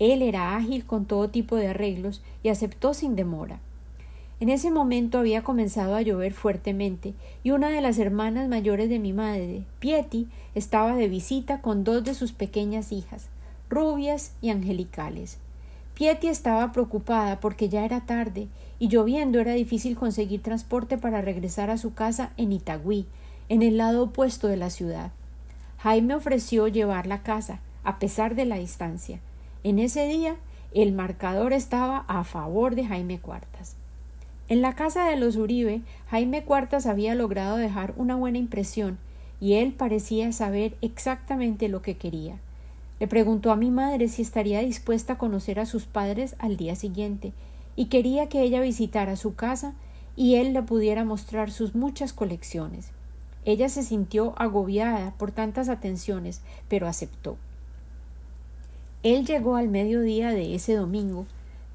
Él 0.00 0.22
era 0.22 0.56
ágil 0.56 0.84
con 0.84 1.04
todo 1.04 1.28
tipo 1.28 1.54
de 1.54 1.68
arreglos 1.68 2.20
y 2.42 2.48
aceptó 2.48 2.94
sin 2.94 3.14
demora. 3.14 3.60
En 4.40 4.50
ese 4.50 4.70
momento 4.70 5.18
había 5.18 5.42
comenzado 5.42 5.96
a 5.96 6.02
llover 6.02 6.32
fuertemente 6.32 7.14
y 7.42 7.50
una 7.50 7.70
de 7.70 7.80
las 7.80 7.98
hermanas 7.98 8.48
mayores 8.48 8.88
de 8.88 9.00
mi 9.00 9.12
madre, 9.12 9.64
Pieti, 9.80 10.28
estaba 10.54 10.94
de 10.94 11.08
visita 11.08 11.60
con 11.60 11.82
dos 11.82 12.04
de 12.04 12.14
sus 12.14 12.30
pequeñas 12.30 12.92
hijas, 12.92 13.26
rubias 13.68 14.34
y 14.40 14.50
angelicales. 14.50 15.38
Pieti 15.94 16.28
estaba 16.28 16.70
preocupada 16.70 17.40
porque 17.40 17.68
ya 17.68 17.84
era 17.84 18.06
tarde 18.06 18.46
y 18.78 18.86
lloviendo 18.86 19.40
era 19.40 19.54
difícil 19.54 19.96
conseguir 19.96 20.40
transporte 20.40 20.98
para 20.98 21.20
regresar 21.20 21.70
a 21.70 21.78
su 21.78 21.94
casa 21.94 22.30
en 22.36 22.52
Itagüí, 22.52 23.06
en 23.48 23.62
el 23.62 23.76
lado 23.76 24.04
opuesto 24.04 24.46
de 24.46 24.56
la 24.56 24.70
ciudad. 24.70 25.10
Jaime 25.78 26.14
ofreció 26.14 26.68
llevarla 26.68 27.16
a 27.16 27.22
casa, 27.24 27.58
a 27.82 27.98
pesar 27.98 28.36
de 28.36 28.44
la 28.44 28.56
distancia. 28.56 29.18
En 29.64 29.80
ese 29.80 30.06
día 30.06 30.36
el 30.72 30.92
marcador 30.92 31.52
estaba 31.52 32.04
a 32.06 32.22
favor 32.22 32.76
de 32.76 32.84
Jaime 32.84 33.18
Cuartas. 33.18 33.77
En 34.48 34.62
la 34.62 34.74
casa 34.74 35.04
de 35.04 35.16
los 35.16 35.36
Uribe, 35.36 35.82
Jaime 36.08 36.42
Cuartas 36.42 36.86
había 36.86 37.14
logrado 37.14 37.58
dejar 37.58 37.92
una 37.96 38.16
buena 38.16 38.38
impresión 38.38 38.98
y 39.40 39.54
él 39.54 39.72
parecía 39.72 40.32
saber 40.32 40.74
exactamente 40.80 41.68
lo 41.68 41.82
que 41.82 41.98
quería. 41.98 42.38
Le 42.98 43.06
preguntó 43.06 43.52
a 43.52 43.56
mi 43.56 43.70
madre 43.70 44.08
si 44.08 44.22
estaría 44.22 44.60
dispuesta 44.60 45.14
a 45.14 45.18
conocer 45.18 45.60
a 45.60 45.66
sus 45.66 45.84
padres 45.84 46.34
al 46.38 46.56
día 46.56 46.74
siguiente, 46.76 47.32
y 47.76 47.86
quería 47.86 48.28
que 48.28 48.42
ella 48.42 48.60
visitara 48.60 49.16
su 49.16 49.34
casa 49.34 49.74
y 50.16 50.34
él 50.36 50.52
le 50.52 50.62
pudiera 50.62 51.04
mostrar 51.04 51.52
sus 51.52 51.76
muchas 51.76 52.12
colecciones. 52.12 52.88
Ella 53.44 53.68
se 53.68 53.82
sintió 53.84 54.34
agobiada 54.36 55.12
por 55.16 55.30
tantas 55.30 55.68
atenciones, 55.68 56.40
pero 56.68 56.88
aceptó. 56.88 57.36
Él 59.04 59.24
llegó 59.24 59.54
al 59.54 59.68
mediodía 59.68 60.30
de 60.30 60.56
ese 60.56 60.74
domingo, 60.74 61.26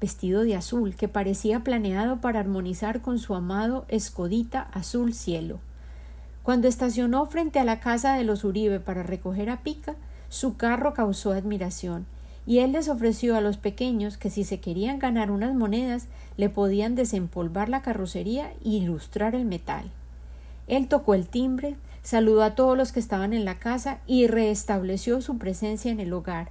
vestido 0.04 0.42
de 0.42 0.54
azul, 0.54 0.94
que 0.96 1.08
parecía 1.08 1.60
planeado 1.60 2.20
para 2.20 2.38
armonizar 2.38 3.00
con 3.00 3.18
su 3.18 3.34
amado 3.34 3.86
escodita 3.88 4.68
azul 4.74 5.14
cielo. 5.14 5.60
Cuando 6.42 6.68
estacionó 6.68 7.24
frente 7.24 7.58
a 7.58 7.64
la 7.64 7.80
casa 7.80 8.14
de 8.14 8.22
los 8.22 8.44
Uribe 8.44 8.80
para 8.80 9.02
recoger 9.02 9.48
a 9.48 9.62
Pica, 9.62 9.94
su 10.28 10.58
carro 10.58 10.92
causó 10.92 11.32
admiración, 11.32 12.04
y 12.46 12.58
él 12.58 12.72
les 12.72 12.90
ofreció 12.90 13.34
a 13.34 13.40
los 13.40 13.56
pequeños 13.56 14.18
que 14.18 14.28
si 14.28 14.44
se 14.44 14.60
querían 14.60 14.98
ganar 14.98 15.30
unas 15.30 15.54
monedas 15.54 16.06
le 16.36 16.50
podían 16.50 16.96
desempolvar 16.96 17.70
la 17.70 17.80
carrocería 17.80 18.52
y 18.62 18.76
ilustrar 18.76 19.34
el 19.34 19.46
metal. 19.46 19.90
Él 20.68 20.86
tocó 20.88 21.14
el 21.14 21.28
timbre, 21.28 21.76
saludó 22.02 22.42
a 22.42 22.54
todos 22.54 22.76
los 22.76 22.92
que 22.92 23.00
estaban 23.00 23.32
en 23.32 23.46
la 23.46 23.54
casa 23.54 24.00
y 24.06 24.26
restableció 24.26 25.22
su 25.22 25.38
presencia 25.38 25.90
en 25.90 25.98
el 25.98 26.12
hogar, 26.12 26.50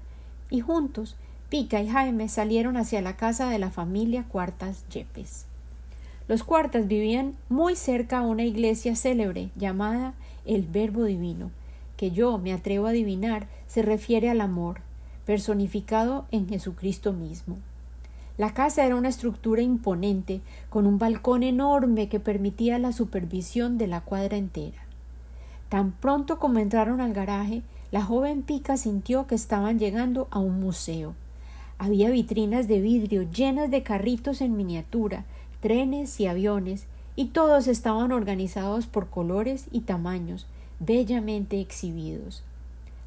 y 0.49 0.61
juntos 0.61 1.15
Pica 1.53 1.83
y 1.83 1.87
Jaime 1.87 2.29
salieron 2.29 2.77
hacia 2.77 2.99
la 3.03 3.15
casa 3.15 3.47
de 3.47 3.59
la 3.59 3.69
familia 3.69 4.23
Cuartas 4.23 4.89
Yepes. 4.89 5.45
Los 6.27 6.43
Cuartas 6.43 6.87
vivían 6.87 7.35
muy 7.47 7.75
cerca 7.75 8.17
a 8.17 8.21
una 8.25 8.43
iglesia 8.43 8.95
célebre 8.95 9.51
llamada 9.55 10.15
el 10.47 10.63
Verbo 10.63 11.03
Divino, 11.03 11.51
que 11.95 12.09
yo 12.09 12.39
me 12.39 12.53
atrevo 12.53 12.87
a 12.87 12.89
adivinar 12.89 13.45
se 13.67 13.83
refiere 13.83 14.31
al 14.31 14.41
amor, 14.41 14.79
personificado 15.27 16.25
en 16.31 16.49
Jesucristo 16.49 17.13
mismo. 17.13 17.57
La 18.39 18.55
casa 18.55 18.83
era 18.83 18.95
una 18.95 19.09
estructura 19.09 19.61
imponente, 19.61 20.41
con 20.71 20.87
un 20.87 20.97
balcón 20.97 21.43
enorme 21.43 22.09
que 22.09 22.19
permitía 22.19 22.79
la 22.79 22.93
supervisión 22.93 23.77
de 23.77 23.85
la 23.85 24.01
cuadra 24.01 24.37
entera. 24.37 24.87
Tan 25.69 25.91
pronto 25.91 26.39
como 26.39 26.57
entraron 26.57 26.99
al 26.99 27.13
garaje, 27.13 27.61
la 27.91 28.01
joven 28.01 28.41
Pica 28.41 28.75
sintió 28.75 29.27
que 29.27 29.35
estaban 29.35 29.77
llegando 29.77 30.27
a 30.31 30.39
un 30.39 30.59
museo. 30.59 31.13
Había 31.83 32.09
vitrinas 32.11 32.69
de 32.69 32.79
vidrio 32.79 33.23
llenas 33.29 33.69
de 33.69 33.83
carritos 33.83 34.39
en 34.39 34.55
miniatura, 34.55 35.25
trenes 35.59 36.17
y 36.21 36.27
aviones, 36.27 36.85
y 37.17 37.25
todos 37.25 37.67
estaban 37.67 38.13
organizados 38.13 38.87
por 38.87 39.09
colores 39.09 39.65
y 39.69 39.81
tamaños, 39.81 40.47
bellamente 40.79 41.59
exhibidos. 41.59 42.41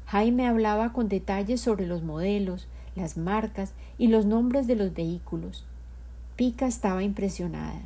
Jaime 0.05 0.45
hablaba 0.45 0.93
con 0.93 1.09
detalles 1.09 1.59
sobre 1.59 1.87
los 1.87 2.03
modelos, 2.03 2.67
las 2.95 3.17
marcas 3.17 3.73
y 3.97 4.09
los 4.09 4.27
nombres 4.27 4.67
de 4.67 4.75
los 4.75 4.93
vehículos. 4.93 5.65
Pica 6.35 6.67
estaba 6.67 7.01
impresionada. 7.01 7.81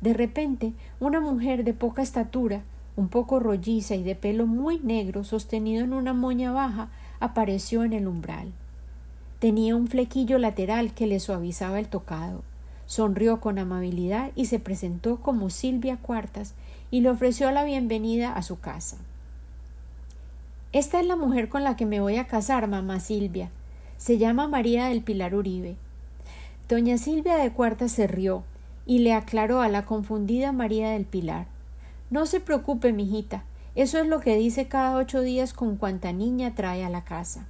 De 0.00 0.12
repente, 0.12 0.72
una 0.98 1.20
mujer 1.20 1.62
de 1.62 1.72
poca 1.72 2.02
estatura, 2.02 2.64
un 2.96 3.06
poco 3.06 3.38
rolliza 3.38 3.94
y 3.94 4.02
de 4.02 4.16
pelo 4.16 4.48
muy 4.48 4.80
negro 4.80 5.22
sostenido 5.22 5.84
en 5.84 5.92
una 5.92 6.14
moña 6.14 6.50
baja, 6.50 6.88
apareció 7.20 7.84
en 7.84 7.92
el 7.92 8.08
umbral. 8.08 8.50
Tenía 9.38 9.76
un 9.76 9.86
flequillo 9.86 10.38
lateral 10.38 10.94
que 10.94 11.06
le 11.06 11.20
suavizaba 11.20 11.78
el 11.78 11.88
tocado. 11.88 12.42
Sonrió 12.86 13.40
con 13.40 13.58
amabilidad 13.58 14.30
y 14.34 14.46
se 14.46 14.58
presentó 14.58 15.18
como 15.18 15.50
Silvia 15.50 15.98
Cuartas 15.98 16.54
y 16.90 17.02
le 17.02 17.10
ofreció 17.10 17.50
la 17.50 17.64
bienvenida 17.64 18.32
a 18.32 18.42
su 18.42 18.58
casa. 18.60 18.96
Esta 20.72 21.00
es 21.00 21.06
la 21.06 21.16
mujer 21.16 21.48
con 21.48 21.64
la 21.64 21.76
que 21.76 21.84
me 21.84 22.00
voy 22.00 22.16
a 22.16 22.26
casar, 22.26 22.66
mamá 22.66 22.98
Silvia. 23.00 23.50
Se 23.98 24.18
llama 24.18 24.48
María 24.48 24.86
del 24.86 25.02
Pilar 25.02 25.34
Uribe. 25.34 25.76
Doña 26.68 26.96
Silvia 26.96 27.36
de 27.36 27.52
Cuarta 27.52 27.88
se 27.88 28.06
rió 28.06 28.42
y 28.86 29.00
le 29.00 29.12
aclaró 29.12 29.60
a 29.60 29.68
la 29.68 29.84
confundida 29.84 30.52
María 30.52 30.90
del 30.90 31.04
Pilar. 31.04 31.46
No 32.08 32.24
se 32.24 32.40
preocupe, 32.40 32.92
mijita, 32.92 33.44
eso 33.74 33.98
es 33.98 34.06
lo 34.06 34.20
que 34.20 34.36
dice 34.36 34.68
cada 34.68 34.96
ocho 34.96 35.20
días 35.20 35.52
con 35.52 35.76
cuanta 35.76 36.12
niña 36.12 36.54
trae 36.54 36.84
a 36.84 36.88
la 36.88 37.04
casa. 37.04 37.46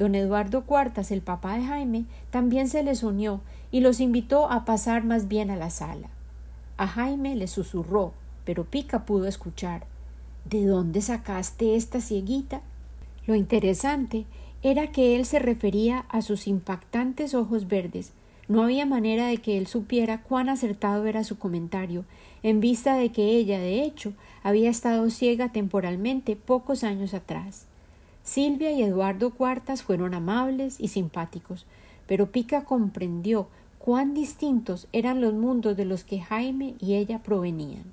Don 0.00 0.14
Eduardo 0.14 0.62
Cuartas, 0.62 1.10
el 1.10 1.20
papá 1.20 1.58
de 1.58 1.64
Jaime, 1.66 2.06
también 2.30 2.68
se 2.68 2.82
les 2.82 3.02
unió 3.02 3.42
y 3.70 3.80
los 3.80 4.00
invitó 4.00 4.50
a 4.50 4.64
pasar 4.64 5.04
más 5.04 5.28
bien 5.28 5.50
a 5.50 5.56
la 5.56 5.68
sala. 5.68 6.08
A 6.78 6.86
Jaime 6.86 7.36
le 7.36 7.46
susurró, 7.46 8.14
pero 8.46 8.64
Pica 8.64 9.04
pudo 9.04 9.26
escuchar. 9.26 9.84
¿De 10.46 10.64
dónde 10.64 11.02
sacaste 11.02 11.76
esta 11.76 12.00
cieguita? 12.00 12.62
Lo 13.26 13.34
interesante 13.34 14.24
era 14.62 14.90
que 14.90 15.16
él 15.16 15.26
se 15.26 15.38
refería 15.38 16.06
a 16.08 16.22
sus 16.22 16.46
impactantes 16.46 17.34
ojos 17.34 17.68
verdes, 17.68 18.12
No 18.48 18.62
había 18.62 18.86
manera 18.86 19.26
de 19.26 19.36
que 19.36 19.58
él 19.58 19.66
supiera 19.66 20.22
cuán 20.22 20.48
acertado 20.48 21.04
era 21.04 21.24
su 21.24 21.38
comentario, 21.38 22.06
en 22.42 22.60
vista 22.60 22.96
de 22.96 23.12
que 23.12 23.36
ella, 23.36 23.58
de 23.58 23.82
hecho, 23.82 24.14
había 24.42 24.70
estado 24.70 25.10
ciega 25.10 25.52
temporalmente 25.52 26.36
pocos 26.36 26.84
años 26.84 27.12
atrás. 27.12 27.66
Silvia 28.22 28.70
y 28.72 28.82
Eduardo 28.82 29.30
Cuartas 29.30 29.82
fueron 29.82 30.14
amables 30.14 30.78
y 30.78 30.88
simpáticos, 30.88 31.66
pero 32.06 32.30
Pica 32.30 32.64
comprendió 32.64 33.48
cuán 33.78 34.14
distintos 34.14 34.88
eran 34.92 35.20
los 35.20 35.32
mundos 35.32 35.76
de 35.76 35.84
los 35.86 36.04
que 36.04 36.20
Jaime 36.20 36.74
y 36.80 36.94
ella 36.94 37.22
provenían. 37.22 37.84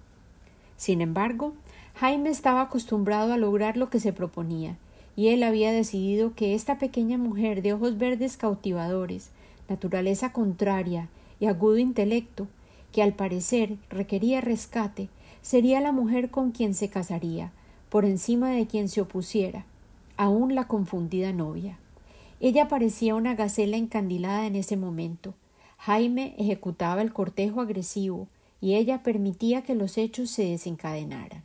Sin 0.75 1.01
embargo, 1.01 1.53
Jaime 1.96 2.29
estaba 2.29 2.62
acostumbrado 2.62 3.34
a 3.34 3.38
lograr 3.38 3.77
lo 3.77 3.89
que 3.89 4.00
se 4.00 4.13
proponía, 4.13 4.77
y 5.15 5.29
él 5.29 5.41
había 5.43 5.72
decidido 5.72 6.36
que 6.36 6.53
esta 6.53 6.77
pequeña 6.77 7.17
mujer 7.17 7.62
de 7.63 7.74
ojos 7.74 7.98
verdes 7.98 8.38
cautivadores, 8.38 9.31
naturaleza 9.67 10.31
contraria 10.31 11.10
y 11.39 11.48
agudo 11.48 11.77
intelecto, 11.77 12.48
que 12.91 13.01
al 13.01 13.13
parecer 13.13 13.77
requería 13.89 14.41
rescate, 14.41 15.10
sería 15.41 15.81
la 15.81 15.91
mujer 15.91 16.29
con 16.29 16.51
quien 16.51 16.74
se 16.74 16.89
casaría, 16.89 17.51
por 17.89 18.05
encima 18.05 18.51
de 18.51 18.67
quien 18.67 18.89
se 18.89 19.01
opusiera, 19.01 19.65
aún 20.17 20.55
la 20.55 20.67
confundida 20.67 21.31
novia. 21.31 21.77
Ella 22.39 22.67
parecía 22.67 23.15
una 23.15 23.36
gacela 23.36 23.77
encandilada 23.77 24.45
en 24.45 24.55
ese 24.55 24.77
momento. 24.77 25.33
Jaime 25.77 26.36
ejecutaba 26.38 27.01
el 27.01 27.13
cortejo 27.13 27.62
agresivo 27.62 28.27
y 28.59 28.75
ella 28.75 29.03
permitía 29.03 29.63
que 29.63 29.75
los 29.75 29.97
hechos 29.97 30.29
se 30.29 30.43
desencadenaran. 30.43 31.43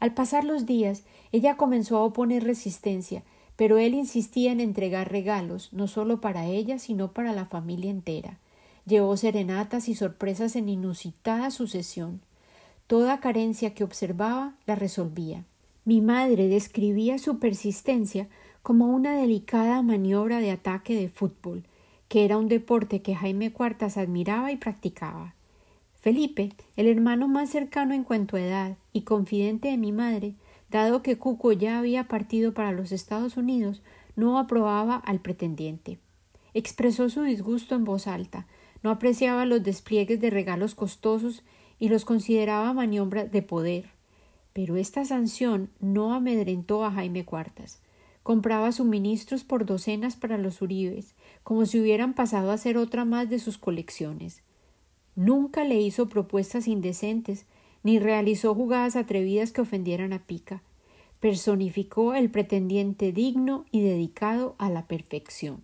Al 0.00 0.14
pasar 0.14 0.44
los 0.44 0.66
días, 0.66 1.04
ella 1.32 1.56
comenzó 1.56 1.98
a 1.98 2.04
oponer 2.04 2.44
resistencia, 2.44 3.22
pero 3.56 3.78
él 3.78 3.94
insistía 3.94 4.52
en 4.52 4.60
entregar 4.60 5.12
regalos, 5.12 5.72
no 5.72 5.86
solo 5.86 6.20
para 6.20 6.46
ella, 6.46 6.78
sino 6.78 7.12
para 7.12 7.32
la 7.32 7.44
familia 7.44 7.90
entera. 7.90 8.38
Llevó 8.86 9.16
serenatas 9.16 9.88
y 9.88 9.94
sorpresas 9.94 10.56
en 10.56 10.68
inusitada 10.68 11.50
sucesión. 11.50 12.22
Toda 12.86 13.20
carencia 13.20 13.74
que 13.74 13.84
observaba 13.84 14.54
la 14.66 14.74
resolvía. 14.74 15.44
Mi 15.90 16.00
madre 16.00 16.46
describía 16.46 17.18
su 17.18 17.40
persistencia 17.40 18.28
como 18.62 18.94
una 18.94 19.16
delicada 19.16 19.82
maniobra 19.82 20.38
de 20.38 20.52
ataque 20.52 20.94
de 20.94 21.08
fútbol, 21.08 21.64
que 22.06 22.24
era 22.24 22.38
un 22.38 22.46
deporte 22.46 23.02
que 23.02 23.16
Jaime 23.16 23.52
Cuartas 23.52 23.96
admiraba 23.96 24.52
y 24.52 24.56
practicaba. 24.56 25.34
Felipe, 25.98 26.52
el 26.76 26.86
hermano 26.86 27.26
más 27.26 27.50
cercano 27.50 27.92
en 27.92 28.04
cuanto 28.04 28.36
a 28.36 28.40
edad 28.40 28.76
y 28.92 29.00
confidente 29.00 29.66
de 29.66 29.78
mi 29.78 29.90
madre, 29.90 30.34
dado 30.70 31.02
que 31.02 31.18
Cuco 31.18 31.50
ya 31.50 31.80
había 31.80 32.06
partido 32.06 32.54
para 32.54 32.70
los 32.70 32.92
Estados 32.92 33.36
Unidos, 33.36 33.82
no 34.14 34.38
aprobaba 34.38 34.94
al 34.94 35.18
pretendiente. 35.18 35.98
Expresó 36.54 37.08
su 37.08 37.22
disgusto 37.22 37.74
en 37.74 37.82
voz 37.82 38.06
alta, 38.06 38.46
no 38.84 38.90
apreciaba 38.90 39.44
los 39.44 39.64
despliegues 39.64 40.20
de 40.20 40.30
regalos 40.30 40.76
costosos 40.76 41.42
y 41.80 41.88
los 41.88 42.04
consideraba 42.04 42.72
maniobras 42.74 43.32
de 43.32 43.42
poder. 43.42 43.99
Pero 44.60 44.76
esta 44.76 45.06
sanción 45.06 45.70
no 45.80 46.12
amedrentó 46.12 46.84
a 46.84 46.92
Jaime 46.92 47.24
Cuartas. 47.24 47.80
Compraba 48.22 48.72
suministros 48.72 49.42
por 49.42 49.64
docenas 49.64 50.16
para 50.16 50.36
los 50.36 50.60
Uribes, 50.60 51.14
como 51.42 51.64
si 51.64 51.80
hubieran 51.80 52.12
pasado 52.12 52.50
a 52.50 52.58
ser 52.58 52.76
otra 52.76 53.06
más 53.06 53.30
de 53.30 53.38
sus 53.38 53.56
colecciones. 53.56 54.42
Nunca 55.16 55.64
le 55.64 55.80
hizo 55.80 56.10
propuestas 56.10 56.68
indecentes, 56.68 57.46
ni 57.82 57.98
realizó 57.98 58.54
jugadas 58.54 58.96
atrevidas 58.96 59.50
que 59.50 59.62
ofendieran 59.62 60.12
a 60.12 60.26
Pica. 60.26 60.62
Personificó 61.20 62.12
el 62.12 62.30
pretendiente 62.30 63.12
digno 63.12 63.64
y 63.70 63.80
dedicado 63.80 64.56
a 64.58 64.68
la 64.68 64.86
perfección. 64.86 65.62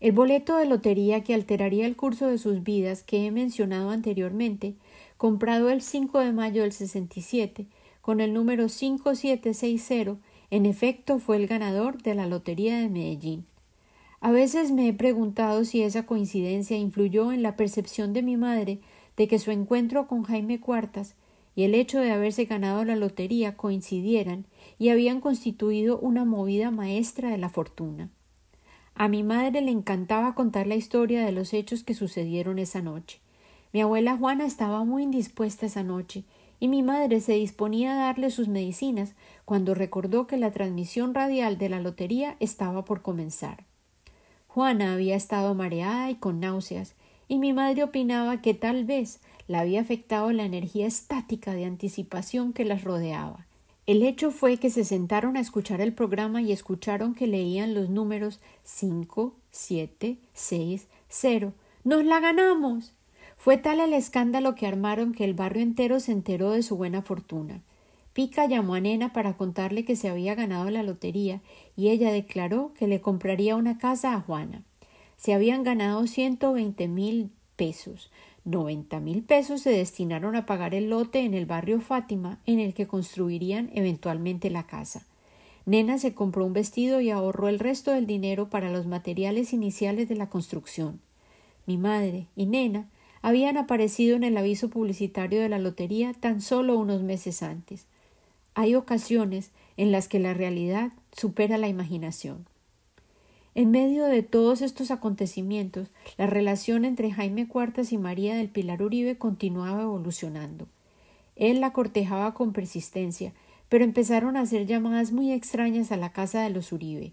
El 0.00 0.12
boleto 0.12 0.58
de 0.58 0.66
lotería 0.66 1.24
que 1.24 1.32
alteraría 1.32 1.86
el 1.86 1.96
curso 1.96 2.26
de 2.26 2.36
sus 2.36 2.62
vidas 2.62 3.02
que 3.02 3.24
he 3.24 3.30
mencionado 3.30 3.88
anteriormente, 3.88 4.74
comprado 5.18 5.68
el 5.68 5.82
5 5.82 6.20
de 6.20 6.32
mayo 6.32 6.62
del 6.62 6.72
67, 6.72 7.66
con 8.00 8.20
el 8.20 8.32
número 8.32 8.68
5760, 8.68 10.16
en 10.50 10.64
efecto 10.64 11.18
fue 11.18 11.36
el 11.36 11.48
ganador 11.48 12.00
de 12.00 12.14
la 12.14 12.26
Lotería 12.26 12.78
de 12.78 12.88
Medellín. 12.88 13.44
A 14.20 14.30
veces 14.30 14.70
me 14.70 14.88
he 14.88 14.92
preguntado 14.92 15.64
si 15.64 15.82
esa 15.82 16.06
coincidencia 16.06 16.76
influyó 16.76 17.32
en 17.32 17.42
la 17.42 17.56
percepción 17.56 18.12
de 18.12 18.22
mi 18.22 18.36
madre 18.36 18.78
de 19.16 19.26
que 19.26 19.40
su 19.40 19.50
encuentro 19.50 20.06
con 20.06 20.22
Jaime 20.22 20.60
Cuartas 20.60 21.16
y 21.56 21.64
el 21.64 21.74
hecho 21.74 21.98
de 21.98 22.12
haberse 22.12 22.44
ganado 22.44 22.84
la 22.84 22.94
lotería 22.94 23.56
coincidieran 23.56 24.46
y 24.78 24.90
habían 24.90 25.20
constituido 25.20 25.98
una 25.98 26.24
movida 26.24 26.70
maestra 26.70 27.30
de 27.30 27.38
la 27.38 27.48
fortuna. 27.48 28.08
A 28.94 29.08
mi 29.08 29.24
madre 29.24 29.62
le 29.62 29.72
encantaba 29.72 30.36
contar 30.36 30.68
la 30.68 30.76
historia 30.76 31.24
de 31.24 31.32
los 31.32 31.52
hechos 31.52 31.82
que 31.82 31.94
sucedieron 31.94 32.60
esa 32.60 32.82
noche. 32.82 33.20
Mi 33.72 33.80
abuela 33.80 34.16
Juana 34.16 34.46
estaba 34.46 34.84
muy 34.84 35.02
indispuesta 35.02 35.66
esa 35.66 35.82
noche 35.82 36.24
y 36.60 36.68
mi 36.68 36.82
madre 36.82 37.20
se 37.20 37.34
disponía 37.34 37.92
a 37.92 38.06
darle 38.06 38.30
sus 38.30 38.48
medicinas 38.48 39.14
cuando 39.44 39.74
recordó 39.74 40.26
que 40.26 40.36
la 40.36 40.50
transmisión 40.50 41.14
radial 41.14 41.58
de 41.58 41.68
la 41.68 41.80
lotería 41.80 42.36
estaba 42.40 42.84
por 42.84 43.02
comenzar. 43.02 43.64
Juana 44.48 44.94
había 44.94 45.14
estado 45.14 45.54
mareada 45.54 46.10
y 46.10 46.16
con 46.16 46.40
náuseas, 46.40 46.94
y 47.28 47.38
mi 47.38 47.52
madre 47.52 47.84
opinaba 47.84 48.40
que 48.40 48.54
tal 48.54 48.84
vez 48.84 49.20
la 49.46 49.60
había 49.60 49.80
afectado 49.80 50.32
la 50.32 50.44
energía 50.44 50.86
estática 50.86 51.52
de 51.52 51.64
anticipación 51.64 52.52
que 52.52 52.64
las 52.64 52.82
rodeaba. 52.82 53.46
El 53.86 54.02
hecho 54.02 54.30
fue 54.30 54.58
que 54.58 54.68
se 54.68 54.84
sentaron 54.84 55.36
a 55.36 55.40
escuchar 55.40 55.80
el 55.80 55.94
programa 55.94 56.42
y 56.42 56.52
escucharon 56.52 57.14
que 57.14 57.26
leían 57.26 57.72
los 57.72 57.88
números 57.88 58.40
cinco, 58.64 59.36
siete, 59.50 60.18
seis, 60.34 60.88
cero. 61.08 61.52
¡Nos 61.84 62.04
la 62.04 62.20
ganamos! 62.20 62.92
Fue 63.38 63.56
tal 63.56 63.78
el 63.78 63.94
escándalo 63.94 64.56
que 64.56 64.66
armaron 64.66 65.12
que 65.12 65.24
el 65.24 65.32
barrio 65.32 65.62
entero 65.62 66.00
se 66.00 66.10
enteró 66.12 66.50
de 66.50 66.62
su 66.62 66.76
buena 66.76 67.02
fortuna. 67.02 67.62
Pica 68.12 68.46
llamó 68.46 68.74
a 68.74 68.80
Nena 68.80 69.12
para 69.12 69.36
contarle 69.36 69.84
que 69.84 69.94
se 69.94 70.08
había 70.08 70.34
ganado 70.34 70.68
la 70.70 70.82
lotería 70.82 71.40
y 71.76 71.88
ella 71.88 72.10
declaró 72.10 72.72
que 72.76 72.88
le 72.88 73.00
compraría 73.00 73.54
una 73.54 73.78
casa 73.78 74.12
a 74.12 74.20
Juana. 74.20 74.64
Se 75.16 75.34
habían 75.34 75.62
ganado 75.62 76.06
ciento 76.08 76.52
veinte 76.52 76.88
mil 76.88 77.30
pesos. 77.54 78.10
Noventa 78.44 78.98
mil 78.98 79.22
pesos 79.22 79.62
se 79.62 79.70
destinaron 79.70 80.34
a 80.34 80.44
pagar 80.44 80.74
el 80.74 80.90
lote 80.90 81.20
en 81.20 81.34
el 81.34 81.46
barrio 81.46 81.80
Fátima 81.80 82.40
en 82.44 82.58
el 82.58 82.74
que 82.74 82.88
construirían 82.88 83.70
eventualmente 83.72 84.50
la 84.50 84.66
casa. 84.66 85.06
Nena 85.64 85.98
se 85.98 86.12
compró 86.12 86.44
un 86.44 86.54
vestido 86.54 87.00
y 87.00 87.10
ahorró 87.10 87.48
el 87.48 87.60
resto 87.60 87.92
del 87.92 88.06
dinero 88.06 88.48
para 88.48 88.70
los 88.70 88.86
materiales 88.86 89.52
iniciales 89.52 90.08
de 90.08 90.16
la 90.16 90.28
construcción. 90.28 91.00
Mi 91.66 91.78
madre 91.78 92.26
y 92.34 92.46
Nena 92.46 92.88
habían 93.22 93.56
aparecido 93.56 94.16
en 94.16 94.24
el 94.24 94.36
aviso 94.36 94.70
publicitario 94.70 95.40
de 95.40 95.48
la 95.48 95.58
lotería 95.58 96.12
tan 96.12 96.40
solo 96.40 96.78
unos 96.78 97.02
meses 97.02 97.42
antes. 97.42 97.86
Hay 98.54 98.74
ocasiones 98.74 99.50
en 99.76 99.92
las 99.92 100.08
que 100.08 100.18
la 100.18 100.34
realidad 100.34 100.92
supera 101.12 101.58
la 101.58 101.68
imaginación. 101.68 102.46
En 103.54 103.70
medio 103.70 104.04
de 104.04 104.22
todos 104.22 104.62
estos 104.62 104.90
acontecimientos, 104.90 105.88
la 106.16 106.26
relación 106.26 106.84
entre 106.84 107.10
Jaime 107.10 107.48
Cuartas 107.48 107.92
y 107.92 107.98
María 107.98 108.36
del 108.36 108.48
Pilar 108.48 108.82
Uribe 108.82 109.16
continuaba 109.16 109.82
evolucionando. 109.82 110.68
Él 111.34 111.60
la 111.60 111.72
cortejaba 111.72 112.34
con 112.34 112.52
persistencia, 112.52 113.32
pero 113.68 113.84
empezaron 113.84 114.36
a 114.36 114.42
hacer 114.42 114.66
llamadas 114.66 115.12
muy 115.12 115.32
extrañas 115.32 115.92
a 115.92 115.96
la 115.96 116.12
casa 116.12 116.42
de 116.42 116.50
los 116.50 116.72
Uribe. 116.72 117.12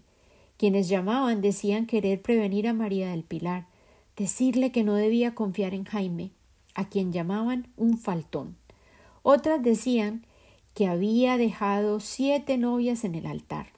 Quienes 0.56 0.88
llamaban 0.88 1.42
decían 1.42 1.86
querer 1.86 2.22
prevenir 2.22 2.66
a 2.68 2.72
María 2.72 3.10
del 3.10 3.24
Pilar, 3.24 3.66
decirle 4.16 4.72
que 4.72 4.84
no 4.84 4.94
debía 4.94 5.34
confiar 5.34 5.74
en 5.74 5.84
Jaime, 5.84 6.30
a 6.74 6.88
quien 6.88 7.12
llamaban 7.12 7.68
un 7.76 7.98
faltón. 7.98 8.56
Otras 9.22 9.62
decían 9.62 10.24
que 10.74 10.86
había 10.86 11.36
dejado 11.36 12.00
siete 12.00 12.58
novias 12.58 13.04
en 13.04 13.14
el 13.14 13.26
altar, 13.26 13.68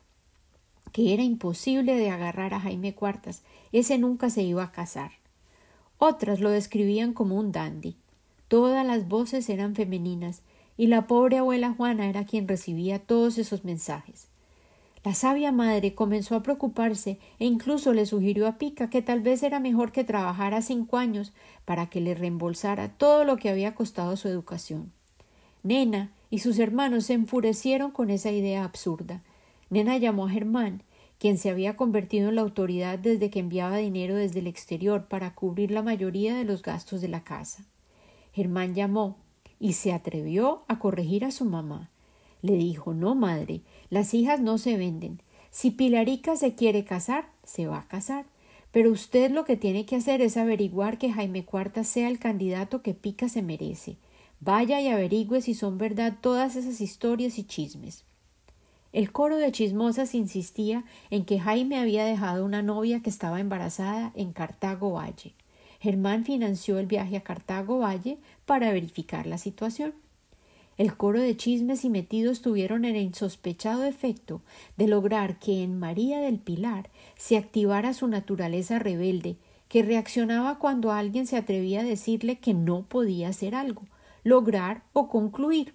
que 0.92 1.14
era 1.14 1.22
imposible 1.22 1.96
de 1.96 2.10
agarrar 2.10 2.54
a 2.54 2.60
Jaime 2.60 2.94
Cuartas, 2.94 3.42
ese 3.72 3.98
nunca 3.98 4.30
se 4.30 4.42
iba 4.42 4.62
a 4.62 4.72
casar. 4.72 5.12
Otras 5.98 6.40
lo 6.40 6.50
describían 6.50 7.12
como 7.12 7.36
un 7.36 7.52
dandy. 7.52 7.96
Todas 8.48 8.86
las 8.86 9.08
voces 9.08 9.48
eran 9.48 9.74
femeninas, 9.74 10.42
y 10.76 10.86
la 10.86 11.06
pobre 11.06 11.38
abuela 11.38 11.74
Juana 11.76 12.08
era 12.08 12.24
quien 12.24 12.46
recibía 12.46 13.00
todos 13.00 13.36
esos 13.38 13.64
mensajes. 13.64 14.27
La 15.04 15.14
sabia 15.14 15.52
madre 15.52 15.94
comenzó 15.94 16.34
a 16.34 16.42
preocuparse 16.42 17.18
e 17.38 17.46
incluso 17.46 17.92
le 17.92 18.04
sugirió 18.04 18.46
a 18.46 18.58
Pica 18.58 18.90
que 18.90 19.02
tal 19.02 19.20
vez 19.20 19.42
era 19.42 19.60
mejor 19.60 19.92
que 19.92 20.04
trabajara 20.04 20.60
cinco 20.60 20.96
años 20.96 21.32
para 21.64 21.88
que 21.88 22.00
le 22.00 22.14
reembolsara 22.14 22.88
todo 22.96 23.24
lo 23.24 23.36
que 23.36 23.48
había 23.48 23.74
costado 23.74 24.16
su 24.16 24.28
educación. 24.28 24.92
Nena 25.62 26.10
y 26.30 26.40
sus 26.40 26.58
hermanos 26.58 27.06
se 27.06 27.14
enfurecieron 27.14 27.90
con 27.90 28.10
esa 28.10 28.30
idea 28.30 28.64
absurda. 28.64 29.22
Nena 29.70 29.96
llamó 29.98 30.26
a 30.26 30.30
Germán, 30.30 30.82
quien 31.18 31.38
se 31.38 31.50
había 31.50 31.76
convertido 31.76 32.28
en 32.28 32.36
la 32.36 32.42
autoridad 32.42 32.98
desde 32.98 33.30
que 33.30 33.40
enviaba 33.40 33.76
dinero 33.76 34.14
desde 34.14 34.38
el 34.40 34.46
exterior 34.46 35.06
para 35.06 35.34
cubrir 35.34 35.70
la 35.70 35.82
mayoría 35.82 36.36
de 36.36 36.44
los 36.44 36.62
gastos 36.62 37.00
de 37.00 37.08
la 37.08 37.24
casa. 37.24 37.64
Germán 38.32 38.74
llamó 38.74 39.16
y 39.58 39.72
se 39.72 39.92
atrevió 39.92 40.62
a 40.68 40.78
corregir 40.78 41.24
a 41.24 41.30
su 41.30 41.44
mamá. 41.44 41.90
Le 42.40 42.54
dijo 42.54 42.94
No, 42.94 43.16
madre, 43.16 43.62
las 43.90 44.14
hijas 44.14 44.40
no 44.40 44.58
se 44.58 44.76
venden. 44.76 45.20
Si 45.50 45.70
Pilarica 45.70 46.36
se 46.36 46.54
quiere 46.54 46.84
casar, 46.84 47.28
se 47.44 47.66
va 47.66 47.78
a 47.78 47.88
casar. 47.88 48.26
pero 48.70 48.90
usted 48.92 49.30
lo 49.30 49.44
que 49.44 49.56
tiene 49.56 49.86
que 49.86 49.96
hacer 49.96 50.20
es 50.20 50.36
averiguar 50.36 50.98
que 50.98 51.10
Jaime 51.10 51.44
Cuarta 51.44 51.84
sea 51.84 52.08
el 52.08 52.18
candidato 52.18 52.82
que 52.82 52.94
Pica 52.94 53.28
se 53.28 53.42
merece. 53.42 53.96
Vaya 54.40 54.80
y 54.80 54.88
averigüe 54.88 55.40
si 55.40 55.54
son 55.54 55.78
verdad 55.78 56.18
todas 56.20 56.54
esas 56.54 56.80
historias 56.80 57.38
y 57.38 57.44
chismes. 57.44 58.04
El 58.92 59.10
coro 59.10 59.36
de 59.36 59.52
chismosas 59.52 60.14
insistía 60.14 60.84
en 61.10 61.24
que 61.24 61.40
Jaime 61.40 61.78
había 61.78 62.04
dejado 62.04 62.44
una 62.44 62.62
novia 62.62 63.00
que 63.00 63.10
estaba 63.10 63.40
embarazada 63.40 64.12
en 64.14 64.32
Cartago 64.32 64.92
Valle. 64.92 65.34
Germán 65.80 66.24
financió 66.24 66.78
el 66.78 66.86
viaje 66.86 67.16
a 67.16 67.22
Cartago 67.22 67.78
Valle 67.80 68.18
para 68.46 68.72
verificar 68.72 69.26
la 69.26 69.38
situación. 69.38 69.94
El 70.78 70.96
coro 70.96 71.20
de 71.20 71.36
chismes 71.36 71.84
y 71.84 71.90
metidos 71.90 72.40
tuvieron 72.40 72.84
el 72.84 72.96
insospechado 72.96 73.84
efecto 73.84 74.42
de 74.76 74.86
lograr 74.86 75.40
que 75.40 75.64
en 75.64 75.76
María 75.76 76.20
del 76.20 76.38
Pilar 76.38 76.88
se 77.16 77.36
activara 77.36 77.94
su 77.94 78.06
naturaleza 78.06 78.78
rebelde, 78.78 79.36
que 79.68 79.82
reaccionaba 79.82 80.60
cuando 80.60 80.92
alguien 80.92 81.26
se 81.26 81.36
atrevía 81.36 81.80
a 81.80 81.84
decirle 81.84 82.38
que 82.38 82.54
no 82.54 82.82
podía 82.82 83.28
hacer 83.28 83.56
algo, 83.56 83.82
lograr 84.22 84.84
o 84.92 85.08
concluir. 85.08 85.74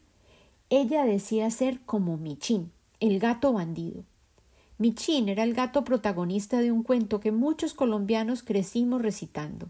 Ella 0.69 1.03
decía 1.03 1.51
ser 1.51 1.81
como 1.81 2.15
Michín, 2.15 2.71
el 3.01 3.19
gato 3.19 3.51
bandido. 3.51 4.05
Michín 4.77 5.27
era 5.27 5.43
el 5.43 5.53
gato 5.53 5.83
protagonista 5.83 6.59
de 6.59 6.71
un 6.71 6.81
cuento 6.81 7.19
que 7.19 7.33
muchos 7.33 7.73
colombianos 7.73 8.41
crecimos 8.41 9.01
recitando. 9.01 9.67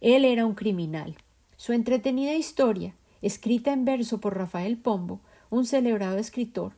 Él 0.00 0.24
era 0.24 0.46
un 0.46 0.54
criminal. 0.54 1.16
Su 1.56 1.72
entretenida 1.72 2.34
historia, 2.34 2.94
escrita 3.22 3.72
en 3.72 3.84
verso 3.84 4.20
por 4.20 4.36
Rafael 4.36 4.76
Pombo, 4.76 5.20
un 5.50 5.66
celebrado 5.66 6.18
escritor, 6.18 6.72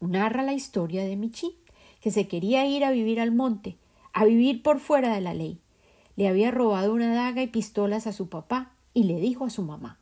narra 0.00 0.42
la 0.42 0.52
historia 0.52 1.04
de 1.04 1.16
Michi, 1.16 1.56
que 2.00 2.10
se 2.10 2.28
quería 2.28 2.66
ir 2.66 2.84
a 2.84 2.90
vivir 2.90 3.20
al 3.20 3.32
monte, 3.32 3.76
a 4.12 4.24
vivir 4.24 4.62
por 4.62 4.80
fuera 4.80 5.14
de 5.14 5.20
la 5.20 5.34
ley. 5.34 5.58
Le 6.16 6.28
había 6.28 6.50
robado 6.50 6.94
una 6.94 7.14
daga 7.14 7.42
y 7.42 7.48
pistolas 7.48 8.06
a 8.06 8.12
su 8.12 8.28
papá 8.28 8.72
y 8.94 9.04
le 9.04 9.20
dijo 9.20 9.44
a 9.44 9.50
su 9.50 9.62
mamá 9.62 9.98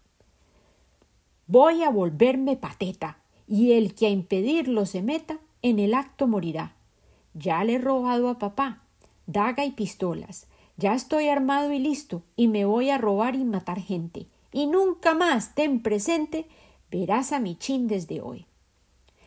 Voy 1.47 1.83
a 1.83 1.91
volverme 1.91 2.57
pateta, 2.57 3.19
y 3.47 3.73
el 3.73 3.95
que 3.95 4.07
a 4.07 4.11
impedirlo 4.11 4.87
se 4.87 5.03
meta, 5.03 5.39
en 5.61 5.79
el 5.79 5.95
acto 5.95 6.27
morirá. 6.27 6.75
Ya 7.35 7.63
le 7.65 7.75
he 7.75 7.79
robado 7.79 8.29
a 8.29 8.39
papá 8.39 8.85
daga 9.27 9.65
y 9.65 9.73
pistolas, 9.73 10.47
ya 10.77 10.95
estoy 10.95 11.29
armado 11.29 11.73
y 11.73 11.79
listo, 11.79 12.23
y 12.37 12.49
me 12.49 12.65
voy 12.65 12.91
a 12.91 12.99
robar 12.99 13.37
y 13.37 13.45
matar 13.45 13.81
gente 13.81 14.27
y 14.55 14.69
nunca 14.69 15.15
más 15.15 15.57
ten 15.57 15.83
presente, 15.83 16.47
verás 16.89 17.33
a 17.33 17.41
Michín 17.41 17.89
desde 17.89 18.21
hoy. 18.21 18.47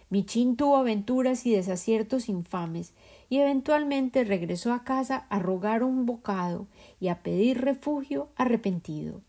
Michín 0.10 0.56
tuvo 0.56 0.78
aventuras 0.78 1.46
y 1.46 1.52
desaciertos 1.52 2.30
infames, 2.30 2.94
y 3.28 3.40
eventualmente 3.40 4.24
regresó 4.24 4.72
a 4.72 4.86
casa 4.86 5.28
a 5.30 5.40
rogar 5.40 5.84
un 5.84 6.06
bocado 6.06 6.66
y 7.02 7.10
a 7.10 7.24
pedir 7.24 7.60
refugio 7.60 8.30
arrepentido. 8.38 9.20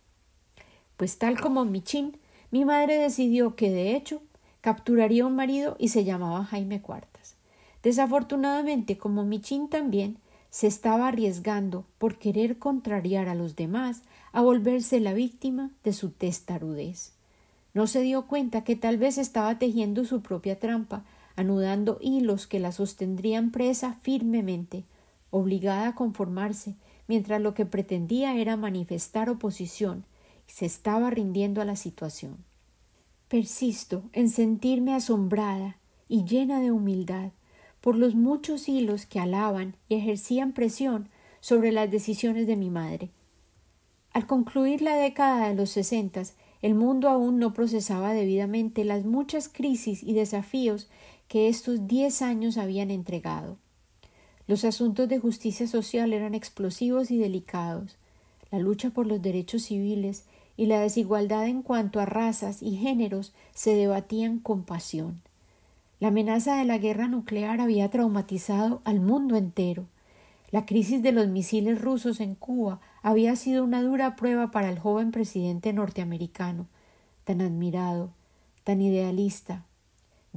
Pues 0.96 1.18
tal 1.18 1.40
como 1.40 1.64
Michín, 1.64 2.16
mi 2.52 2.64
madre 2.64 2.96
decidió 2.96 3.56
que 3.56 3.68
de 3.70 3.96
hecho 3.96 4.22
capturaría 4.60 5.26
un 5.26 5.34
marido 5.34 5.74
y 5.80 5.88
se 5.88 6.04
llamaba 6.04 6.44
Jaime 6.44 6.80
Cuartas. 6.80 7.34
Desafortunadamente, 7.82 8.98
como 8.98 9.24
Michín 9.24 9.68
también, 9.68 10.18
se 10.50 10.66
estaba 10.66 11.08
arriesgando 11.08 11.84
por 11.98 12.18
querer 12.18 12.58
contrariar 12.58 13.28
a 13.28 13.34
los 13.34 13.56
demás 13.56 14.02
a 14.32 14.40
volverse 14.40 15.00
la 15.00 15.12
víctima 15.12 15.70
de 15.84 15.92
su 15.92 16.10
testarudez. 16.10 17.12
No 17.74 17.86
se 17.86 18.00
dio 18.00 18.26
cuenta 18.26 18.64
que 18.64 18.76
tal 18.76 18.96
vez 18.96 19.18
estaba 19.18 19.58
tejiendo 19.58 20.04
su 20.04 20.22
propia 20.22 20.58
trampa, 20.58 21.04
anudando 21.36 21.98
hilos 22.00 22.46
que 22.46 22.58
la 22.58 22.72
sostendrían 22.72 23.50
presa 23.50 23.94
firmemente, 24.02 24.84
obligada 25.30 25.88
a 25.88 25.94
conformarse, 25.94 26.74
mientras 27.06 27.40
lo 27.40 27.54
que 27.54 27.66
pretendía 27.66 28.36
era 28.36 28.56
manifestar 28.56 29.30
oposición 29.30 30.04
y 30.48 30.52
se 30.52 30.66
estaba 30.66 31.10
rindiendo 31.10 31.60
a 31.60 31.64
la 31.64 31.76
situación. 31.76 32.36
Persisto 33.28 34.02
en 34.12 34.30
sentirme 34.30 34.94
asombrada 34.94 35.76
y 36.08 36.24
llena 36.24 36.60
de 36.60 36.72
humildad 36.72 37.30
por 37.80 37.96
los 37.96 38.14
muchos 38.14 38.68
hilos 38.68 39.06
que 39.06 39.20
alaban 39.20 39.76
y 39.88 39.94
ejercían 39.94 40.52
presión 40.52 41.08
sobre 41.40 41.72
las 41.72 41.90
decisiones 41.90 42.46
de 42.46 42.56
mi 42.56 42.70
madre. 42.70 43.10
Al 44.12 44.26
concluir 44.26 44.82
la 44.82 44.96
década 44.96 45.48
de 45.48 45.54
los 45.54 45.70
sesentas, 45.70 46.34
el 46.60 46.74
mundo 46.74 47.08
aún 47.08 47.38
no 47.38 47.52
procesaba 47.52 48.12
debidamente 48.12 48.84
las 48.84 49.04
muchas 49.04 49.48
crisis 49.48 50.02
y 50.02 50.12
desafíos 50.12 50.88
que 51.28 51.48
estos 51.48 51.86
diez 51.86 52.22
años 52.22 52.56
habían 52.56 52.90
entregado. 52.90 53.58
Los 54.46 54.64
asuntos 54.64 55.08
de 55.08 55.18
justicia 55.18 55.66
social 55.66 56.12
eran 56.12 56.34
explosivos 56.34 57.10
y 57.10 57.18
delicados. 57.18 57.96
La 58.50 58.58
lucha 58.58 58.90
por 58.90 59.06
los 59.06 59.20
derechos 59.20 59.64
civiles 59.64 60.24
y 60.56 60.66
la 60.66 60.80
desigualdad 60.80 61.46
en 61.46 61.62
cuanto 61.62 62.00
a 62.00 62.06
razas 62.06 62.62
y 62.62 62.76
géneros 62.76 63.34
se 63.54 63.74
debatían 63.74 64.38
con 64.38 64.64
pasión. 64.64 65.20
La 66.00 66.08
amenaza 66.08 66.54
de 66.54 66.64
la 66.64 66.78
guerra 66.78 67.08
nuclear 67.08 67.60
había 67.60 67.90
traumatizado 67.90 68.82
al 68.84 69.00
mundo 69.00 69.34
entero. 69.34 69.88
La 70.52 70.64
crisis 70.64 71.02
de 71.02 71.10
los 71.10 71.26
misiles 71.26 71.80
rusos 71.80 72.20
en 72.20 72.36
Cuba 72.36 72.80
había 73.02 73.34
sido 73.34 73.64
una 73.64 73.82
dura 73.82 74.14
prueba 74.14 74.52
para 74.52 74.70
el 74.70 74.78
joven 74.78 75.10
presidente 75.10 75.72
norteamericano, 75.72 76.68
tan 77.24 77.40
admirado, 77.40 78.12
tan 78.62 78.80
idealista, 78.80 79.64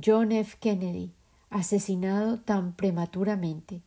John 0.03 0.31
F. 0.31 0.57
Kennedy, 0.59 1.11
asesinado 1.51 2.39
tan 2.39 2.73
prematuramente. 2.73 3.81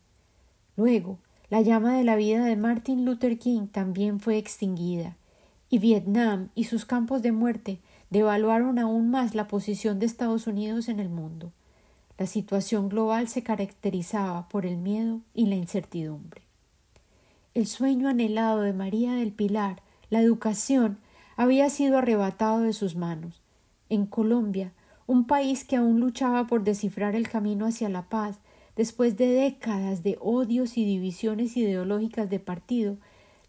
Luego, 0.77 1.19
la 1.49 1.59
llama 1.59 1.97
de 1.97 2.05
la 2.05 2.15
vida 2.15 2.45
de 2.45 2.55
Martin 2.55 3.03
Luther 3.03 3.37
King 3.37 3.67
también 3.67 4.21
fue 4.21 4.37
extinguida, 4.37 5.17
y 5.69 5.79
Vietnam 5.79 6.51
y 6.55 6.63
sus 6.63 6.85
campos 6.85 7.21
de 7.21 7.33
muerte 7.33 7.81
devaluaron 8.11 8.79
aún 8.79 9.09
más 9.11 9.35
la 9.35 9.49
posición 9.49 9.99
de 9.99 10.05
Estados 10.05 10.47
Unidos 10.47 10.87
en 10.87 11.01
el 11.01 11.09
mundo. 11.09 11.51
La 12.17 12.27
situación 12.27 12.87
global 12.87 13.27
se 13.27 13.43
caracterizaba 13.43 14.47
por 14.47 14.65
el 14.65 14.77
miedo 14.77 15.19
y 15.33 15.47
la 15.47 15.55
incertidumbre. 15.55 16.41
El 17.53 17.67
sueño 17.67 18.07
anhelado 18.07 18.61
de 18.61 18.73
María 18.73 19.13
del 19.13 19.31
Pilar, 19.31 19.81
la 20.09 20.21
educación, 20.21 20.97
había 21.35 21.69
sido 21.69 21.97
arrebatado 21.97 22.61
de 22.61 22.73
sus 22.73 22.95
manos. 22.95 23.41
En 23.89 24.05
Colombia, 24.05 24.71
un 25.07 25.25
país 25.25 25.65
que 25.65 25.75
aún 25.75 25.99
luchaba 25.99 26.47
por 26.47 26.63
descifrar 26.63 27.15
el 27.15 27.27
camino 27.27 27.65
hacia 27.65 27.89
la 27.89 28.03
paz, 28.03 28.39
después 28.75 29.17
de 29.17 29.27
décadas 29.27 30.03
de 30.03 30.17
odios 30.21 30.77
y 30.77 30.85
divisiones 30.85 31.55
ideológicas 31.57 32.29
de 32.29 32.39
partido, 32.39 32.97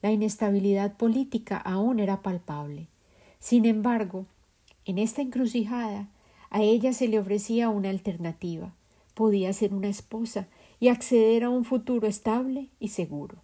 la 0.02 0.11
inestabilidad 0.11 0.96
política 0.96 1.57
aún 1.57 2.00
era 2.00 2.20
palpable. 2.22 2.88
Sin 3.38 3.64
embargo, 3.64 4.26
en 4.85 4.98
esta 4.98 5.22
encrucijada, 5.22 6.09
a 6.50 6.62
ella 6.62 6.92
se 6.92 7.09
le 7.09 7.18
ofrecía 7.18 7.68
una 7.68 7.90
alternativa. 7.90 8.72
Podía 9.14 9.52
ser 9.52 9.74
una 9.74 9.88
esposa 9.88 10.48
y 10.80 10.88
acceder 10.88 11.44
a 11.44 11.50
un 11.50 11.64
futuro 11.64 12.06
estable 12.06 12.68
y 12.80 12.88
seguro. 12.88 13.37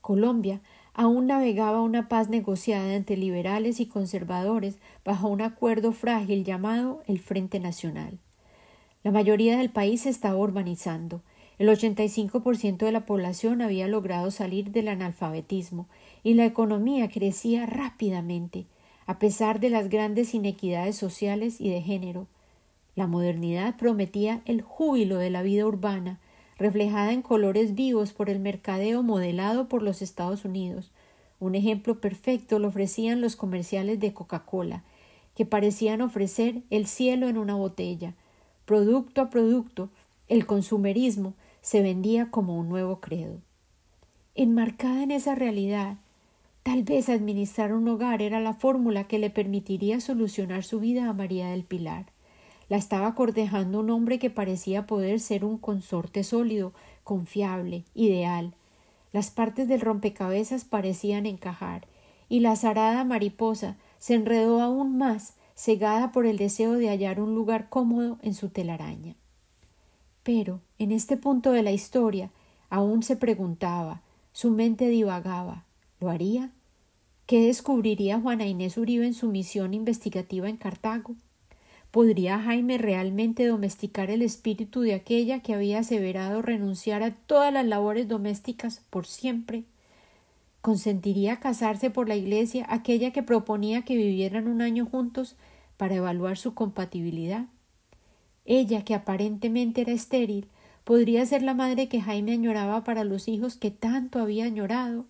Colombia 0.00 0.60
aún 0.94 1.26
navegaba 1.26 1.82
una 1.82 2.08
paz 2.08 2.28
negociada 2.28 2.94
entre 2.94 3.16
liberales 3.16 3.80
y 3.80 3.86
conservadores 3.86 4.78
bajo 5.04 5.28
un 5.28 5.42
acuerdo 5.42 5.92
frágil 5.92 6.44
llamado 6.44 7.02
el 7.06 7.20
Frente 7.20 7.60
Nacional. 7.60 8.18
La 9.02 9.10
mayoría 9.10 9.56
del 9.56 9.70
país 9.70 10.02
se 10.02 10.10
estaba 10.10 10.36
urbanizando. 10.36 11.22
El 11.58 11.68
85% 11.68 12.78
de 12.78 12.92
la 12.92 13.06
población 13.06 13.62
había 13.62 13.86
logrado 13.86 14.30
salir 14.30 14.70
del 14.72 14.88
analfabetismo 14.88 15.88
y 16.22 16.34
la 16.34 16.46
economía 16.46 17.08
crecía 17.08 17.66
rápidamente 17.66 18.66
a 19.06 19.18
pesar 19.18 19.60
de 19.60 19.70
las 19.70 19.88
grandes 19.88 20.34
inequidades 20.34 20.96
sociales 20.96 21.60
y 21.60 21.70
de 21.70 21.82
género. 21.82 22.26
La 22.94 23.06
modernidad 23.06 23.76
prometía 23.76 24.42
el 24.44 24.62
júbilo 24.62 25.16
de 25.18 25.30
la 25.30 25.42
vida 25.42 25.66
urbana, 25.66 26.20
reflejada 26.58 27.12
en 27.12 27.22
colores 27.22 27.74
vivos 27.74 28.12
por 28.12 28.28
el 28.28 28.38
mercadeo 28.38 29.02
modelado 29.02 29.68
por 29.68 29.82
los 29.82 30.02
Estados 30.02 30.44
Unidos. 30.44 30.90
Un 31.38 31.54
ejemplo 31.54 32.00
perfecto 32.00 32.58
lo 32.58 32.68
ofrecían 32.68 33.22
los 33.22 33.36
comerciales 33.36 33.98
de 33.98 34.12
Coca-Cola, 34.12 34.84
que 35.34 35.46
parecían 35.46 36.02
ofrecer 36.02 36.62
el 36.68 36.86
cielo 36.86 37.28
en 37.28 37.38
una 37.38 37.54
botella. 37.54 38.14
Producto 38.66 39.22
a 39.22 39.30
producto, 39.30 39.88
el 40.28 40.44
consumerismo 40.44 41.34
se 41.62 41.80
vendía 41.80 42.30
como 42.30 42.58
un 42.58 42.68
nuevo 42.68 43.00
credo. 43.00 43.38
Enmarcada 44.34 45.02
en 45.02 45.10
esa 45.10 45.34
realidad, 45.34 45.96
Tal 46.62 46.82
vez 46.82 47.08
administrar 47.08 47.72
un 47.72 47.88
hogar 47.88 48.22
era 48.22 48.40
la 48.40 48.54
fórmula 48.54 49.04
que 49.04 49.18
le 49.18 49.30
permitiría 49.30 50.00
solucionar 50.00 50.64
su 50.64 50.80
vida 50.80 51.08
a 51.08 51.12
María 51.12 51.48
del 51.48 51.64
Pilar. 51.64 52.06
La 52.68 52.76
estaba 52.76 53.14
cortejando 53.14 53.80
un 53.80 53.90
hombre 53.90 54.18
que 54.18 54.30
parecía 54.30 54.86
poder 54.86 55.20
ser 55.20 55.44
un 55.44 55.58
consorte 55.58 56.22
sólido, 56.22 56.72
confiable, 57.02 57.84
ideal. 57.94 58.54
Las 59.12 59.30
partes 59.30 59.66
del 59.66 59.80
rompecabezas 59.80 60.64
parecían 60.64 61.26
encajar, 61.26 61.86
y 62.28 62.40
la 62.40 62.52
azarada 62.52 63.04
mariposa 63.04 63.76
se 63.98 64.14
enredó 64.14 64.60
aún 64.60 64.98
más, 64.98 65.34
cegada 65.54 66.12
por 66.12 66.26
el 66.26 66.36
deseo 66.36 66.74
de 66.74 66.88
hallar 66.88 67.20
un 67.20 67.34
lugar 67.34 67.68
cómodo 67.68 68.18
en 68.22 68.34
su 68.34 68.50
telaraña. 68.50 69.16
Pero, 70.22 70.60
en 70.78 70.92
este 70.92 71.16
punto 71.16 71.50
de 71.52 71.62
la 71.62 71.72
historia, 71.72 72.30
Aún 72.70 73.02
se 73.02 73.16
preguntaba, 73.16 74.00
su 74.32 74.52
mente 74.52 74.88
divagaba. 74.88 75.64
¿Lo 76.00 76.08
haría? 76.08 76.50
¿Qué 77.26 77.44
descubriría 77.44 78.18
Juana 78.18 78.46
Inés 78.46 78.78
Uribe 78.78 79.06
en 79.06 79.12
su 79.12 79.28
misión 79.28 79.74
investigativa 79.74 80.48
en 80.48 80.56
Cartago? 80.56 81.14
¿Podría 81.90 82.38
Jaime 82.38 82.78
realmente 82.78 83.46
domesticar 83.46 84.10
el 84.10 84.22
espíritu 84.22 84.80
de 84.80 84.94
aquella 84.94 85.40
que 85.40 85.52
había 85.52 85.80
aseverado 85.80 86.40
renunciar 86.40 87.02
a 87.02 87.10
todas 87.14 87.52
las 87.52 87.66
labores 87.66 88.08
domésticas 88.08 88.80
por 88.88 89.06
siempre? 89.06 89.64
¿Consentiría 90.62 91.38
casarse 91.38 91.90
por 91.90 92.08
la 92.08 92.16
Iglesia 92.16 92.64
aquella 92.70 93.12
que 93.12 93.22
proponía 93.22 93.82
que 93.82 93.96
vivieran 93.96 94.48
un 94.48 94.62
año 94.62 94.86
juntos 94.86 95.36
para 95.76 95.96
evaluar 95.96 96.38
su 96.38 96.54
compatibilidad? 96.54 97.46
Ella, 98.46 98.84
que 98.84 98.94
aparentemente 98.94 99.82
era 99.82 99.92
estéril, 99.92 100.46
podría 100.84 101.26
ser 101.26 101.42
la 101.42 101.52
madre 101.52 101.88
que 101.88 102.00
Jaime 102.00 102.32
añoraba 102.32 102.84
para 102.84 103.04
los 103.04 103.28
hijos 103.28 103.56
que 103.56 103.70
tanto 103.70 104.18
había 104.18 104.46
añorado. 104.46 105.04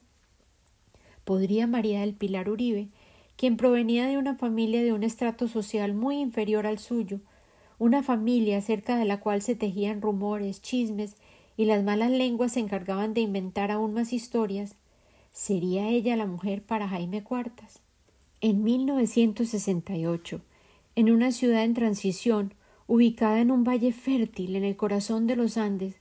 Podría 1.25 1.67
María 1.67 2.01
del 2.01 2.15
Pilar 2.15 2.49
Uribe, 2.49 2.89
quien 3.37 3.57
provenía 3.57 4.07
de 4.07 4.19
una 4.19 4.37
familia 4.37 4.83
de 4.83 4.93
un 4.93 5.03
estrato 5.03 5.49
social 5.49 5.95
muy 5.95 6.21
inferior 6.21 6.67
al 6.67 6.79
suyo, 6.79 7.21
una 7.79 8.03
familia 8.03 8.59
acerca 8.59 8.99
de 8.99 9.07
la 9.07 9.21
cual 9.21 9.41
se 9.41 9.55
tejían 9.55 10.03
rumores, 10.03 10.61
chismes, 10.61 11.17
y 11.57 11.65
las 11.67 11.85
malas 11.85 12.11
lenguas 12.11 12.53
se 12.53 12.61
encargaban 12.61 13.15
de 13.15 13.21
inventar 13.21 13.71
aún 13.71 13.93
más 13.93 14.13
historias, 14.13 14.77
¿sería 15.33 15.89
ella 15.89 16.17
la 16.17 16.27
mujer 16.27 16.63
para 16.63 16.89
Jaime 16.89 17.23
Cuartas? 17.23 17.81
En 18.41 18.63
1968, 18.65 20.41
en 20.97 21.11
una 21.11 21.33
ciudad 21.33 21.65
en 21.65 21.75
transición, 21.75 22.55
ubicada 22.87 23.41
en 23.41 23.51
un 23.51 23.63
valle 23.63 23.93
fértil 23.93 24.57
en 24.57 24.65
el 24.65 24.77
corazón 24.77 25.27
de 25.27 25.37
los 25.37 25.57
Andes, 25.57 26.00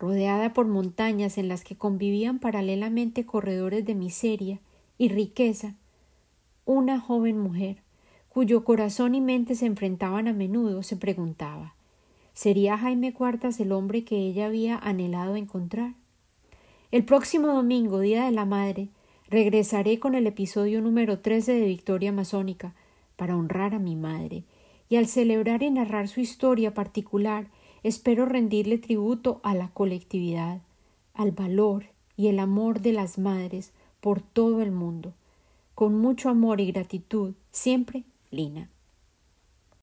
rodeada 0.00 0.54
por 0.54 0.66
montañas 0.66 1.38
en 1.38 1.48
las 1.48 1.62
que 1.62 1.76
convivían 1.76 2.38
paralelamente 2.38 3.26
corredores 3.26 3.84
de 3.84 3.94
miseria 3.94 4.58
y 4.96 5.10
riqueza, 5.10 5.74
una 6.64 6.98
joven 6.98 7.38
mujer, 7.38 7.76
cuyo 8.30 8.64
corazón 8.64 9.14
y 9.14 9.20
mente 9.20 9.54
se 9.54 9.66
enfrentaban 9.66 10.26
a 10.26 10.32
menudo, 10.32 10.82
se 10.82 10.96
preguntaba 10.96 11.74
¿Sería 12.32 12.78
Jaime 12.78 13.12
Cuartas 13.12 13.60
el 13.60 13.72
hombre 13.72 14.04
que 14.04 14.16
ella 14.16 14.46
había 14.46 14.78
anhelado 14.78 15.36
encontrar? 15.36 15.92
El 16.90 17.04
próximo 17.04 17.48
domingo, 17.48 18.00
Día 18.00 18.24
de 18.24 18.30
la 18.30 18.46
Madre, 18.46 18.88
regresaré 19.28 19.98
con 19.98 20.14
el 20.14 20.26
episodio 20.26 20.80
número 20.80 21.18
13 21.18 21.52
de 21.52 21.66
Victoria 21.66 22.12
Masónica 22.12 22.72
para 23.16 23.36
honrar 23.36 23.74
a 23.74 23.78
mi 23.78 23.96
madre, 23.96 24.44
y 24.88 24.96
al 24.96 25.06
celebrar 25.06 25.62
y 25.62 25.70
narrar 25.70 26.08
su 26.08 26.20
historia 26.20 26.72
particular, 26.72 27.46
espero 27.82 28.26
rendirle 28.26 28.78
tributo 28.78 29.40
a 29.42 29.54
la 29.54 29.68
colectividad, 29.68 30.60
al 31.14 31.32
valor 31.32 31.86
y 32.16 32.28
el 32.28 32.38
amor 32.38 32.80
de 32.80 32.92
las 32.92 33.18
madres 33.18 33.72
por 34.00 34.20
todo 34.20 34.62
el 34.62 34.70
mundo. 34.70 35.12
Con 35.74 35.98
mucho 35.98 36.28
amor 36.28 36.60
y 36.60 36.70
gratitud, 36.70 37.34
siempre, 37.50 38.04
Lina. 38.30 38.68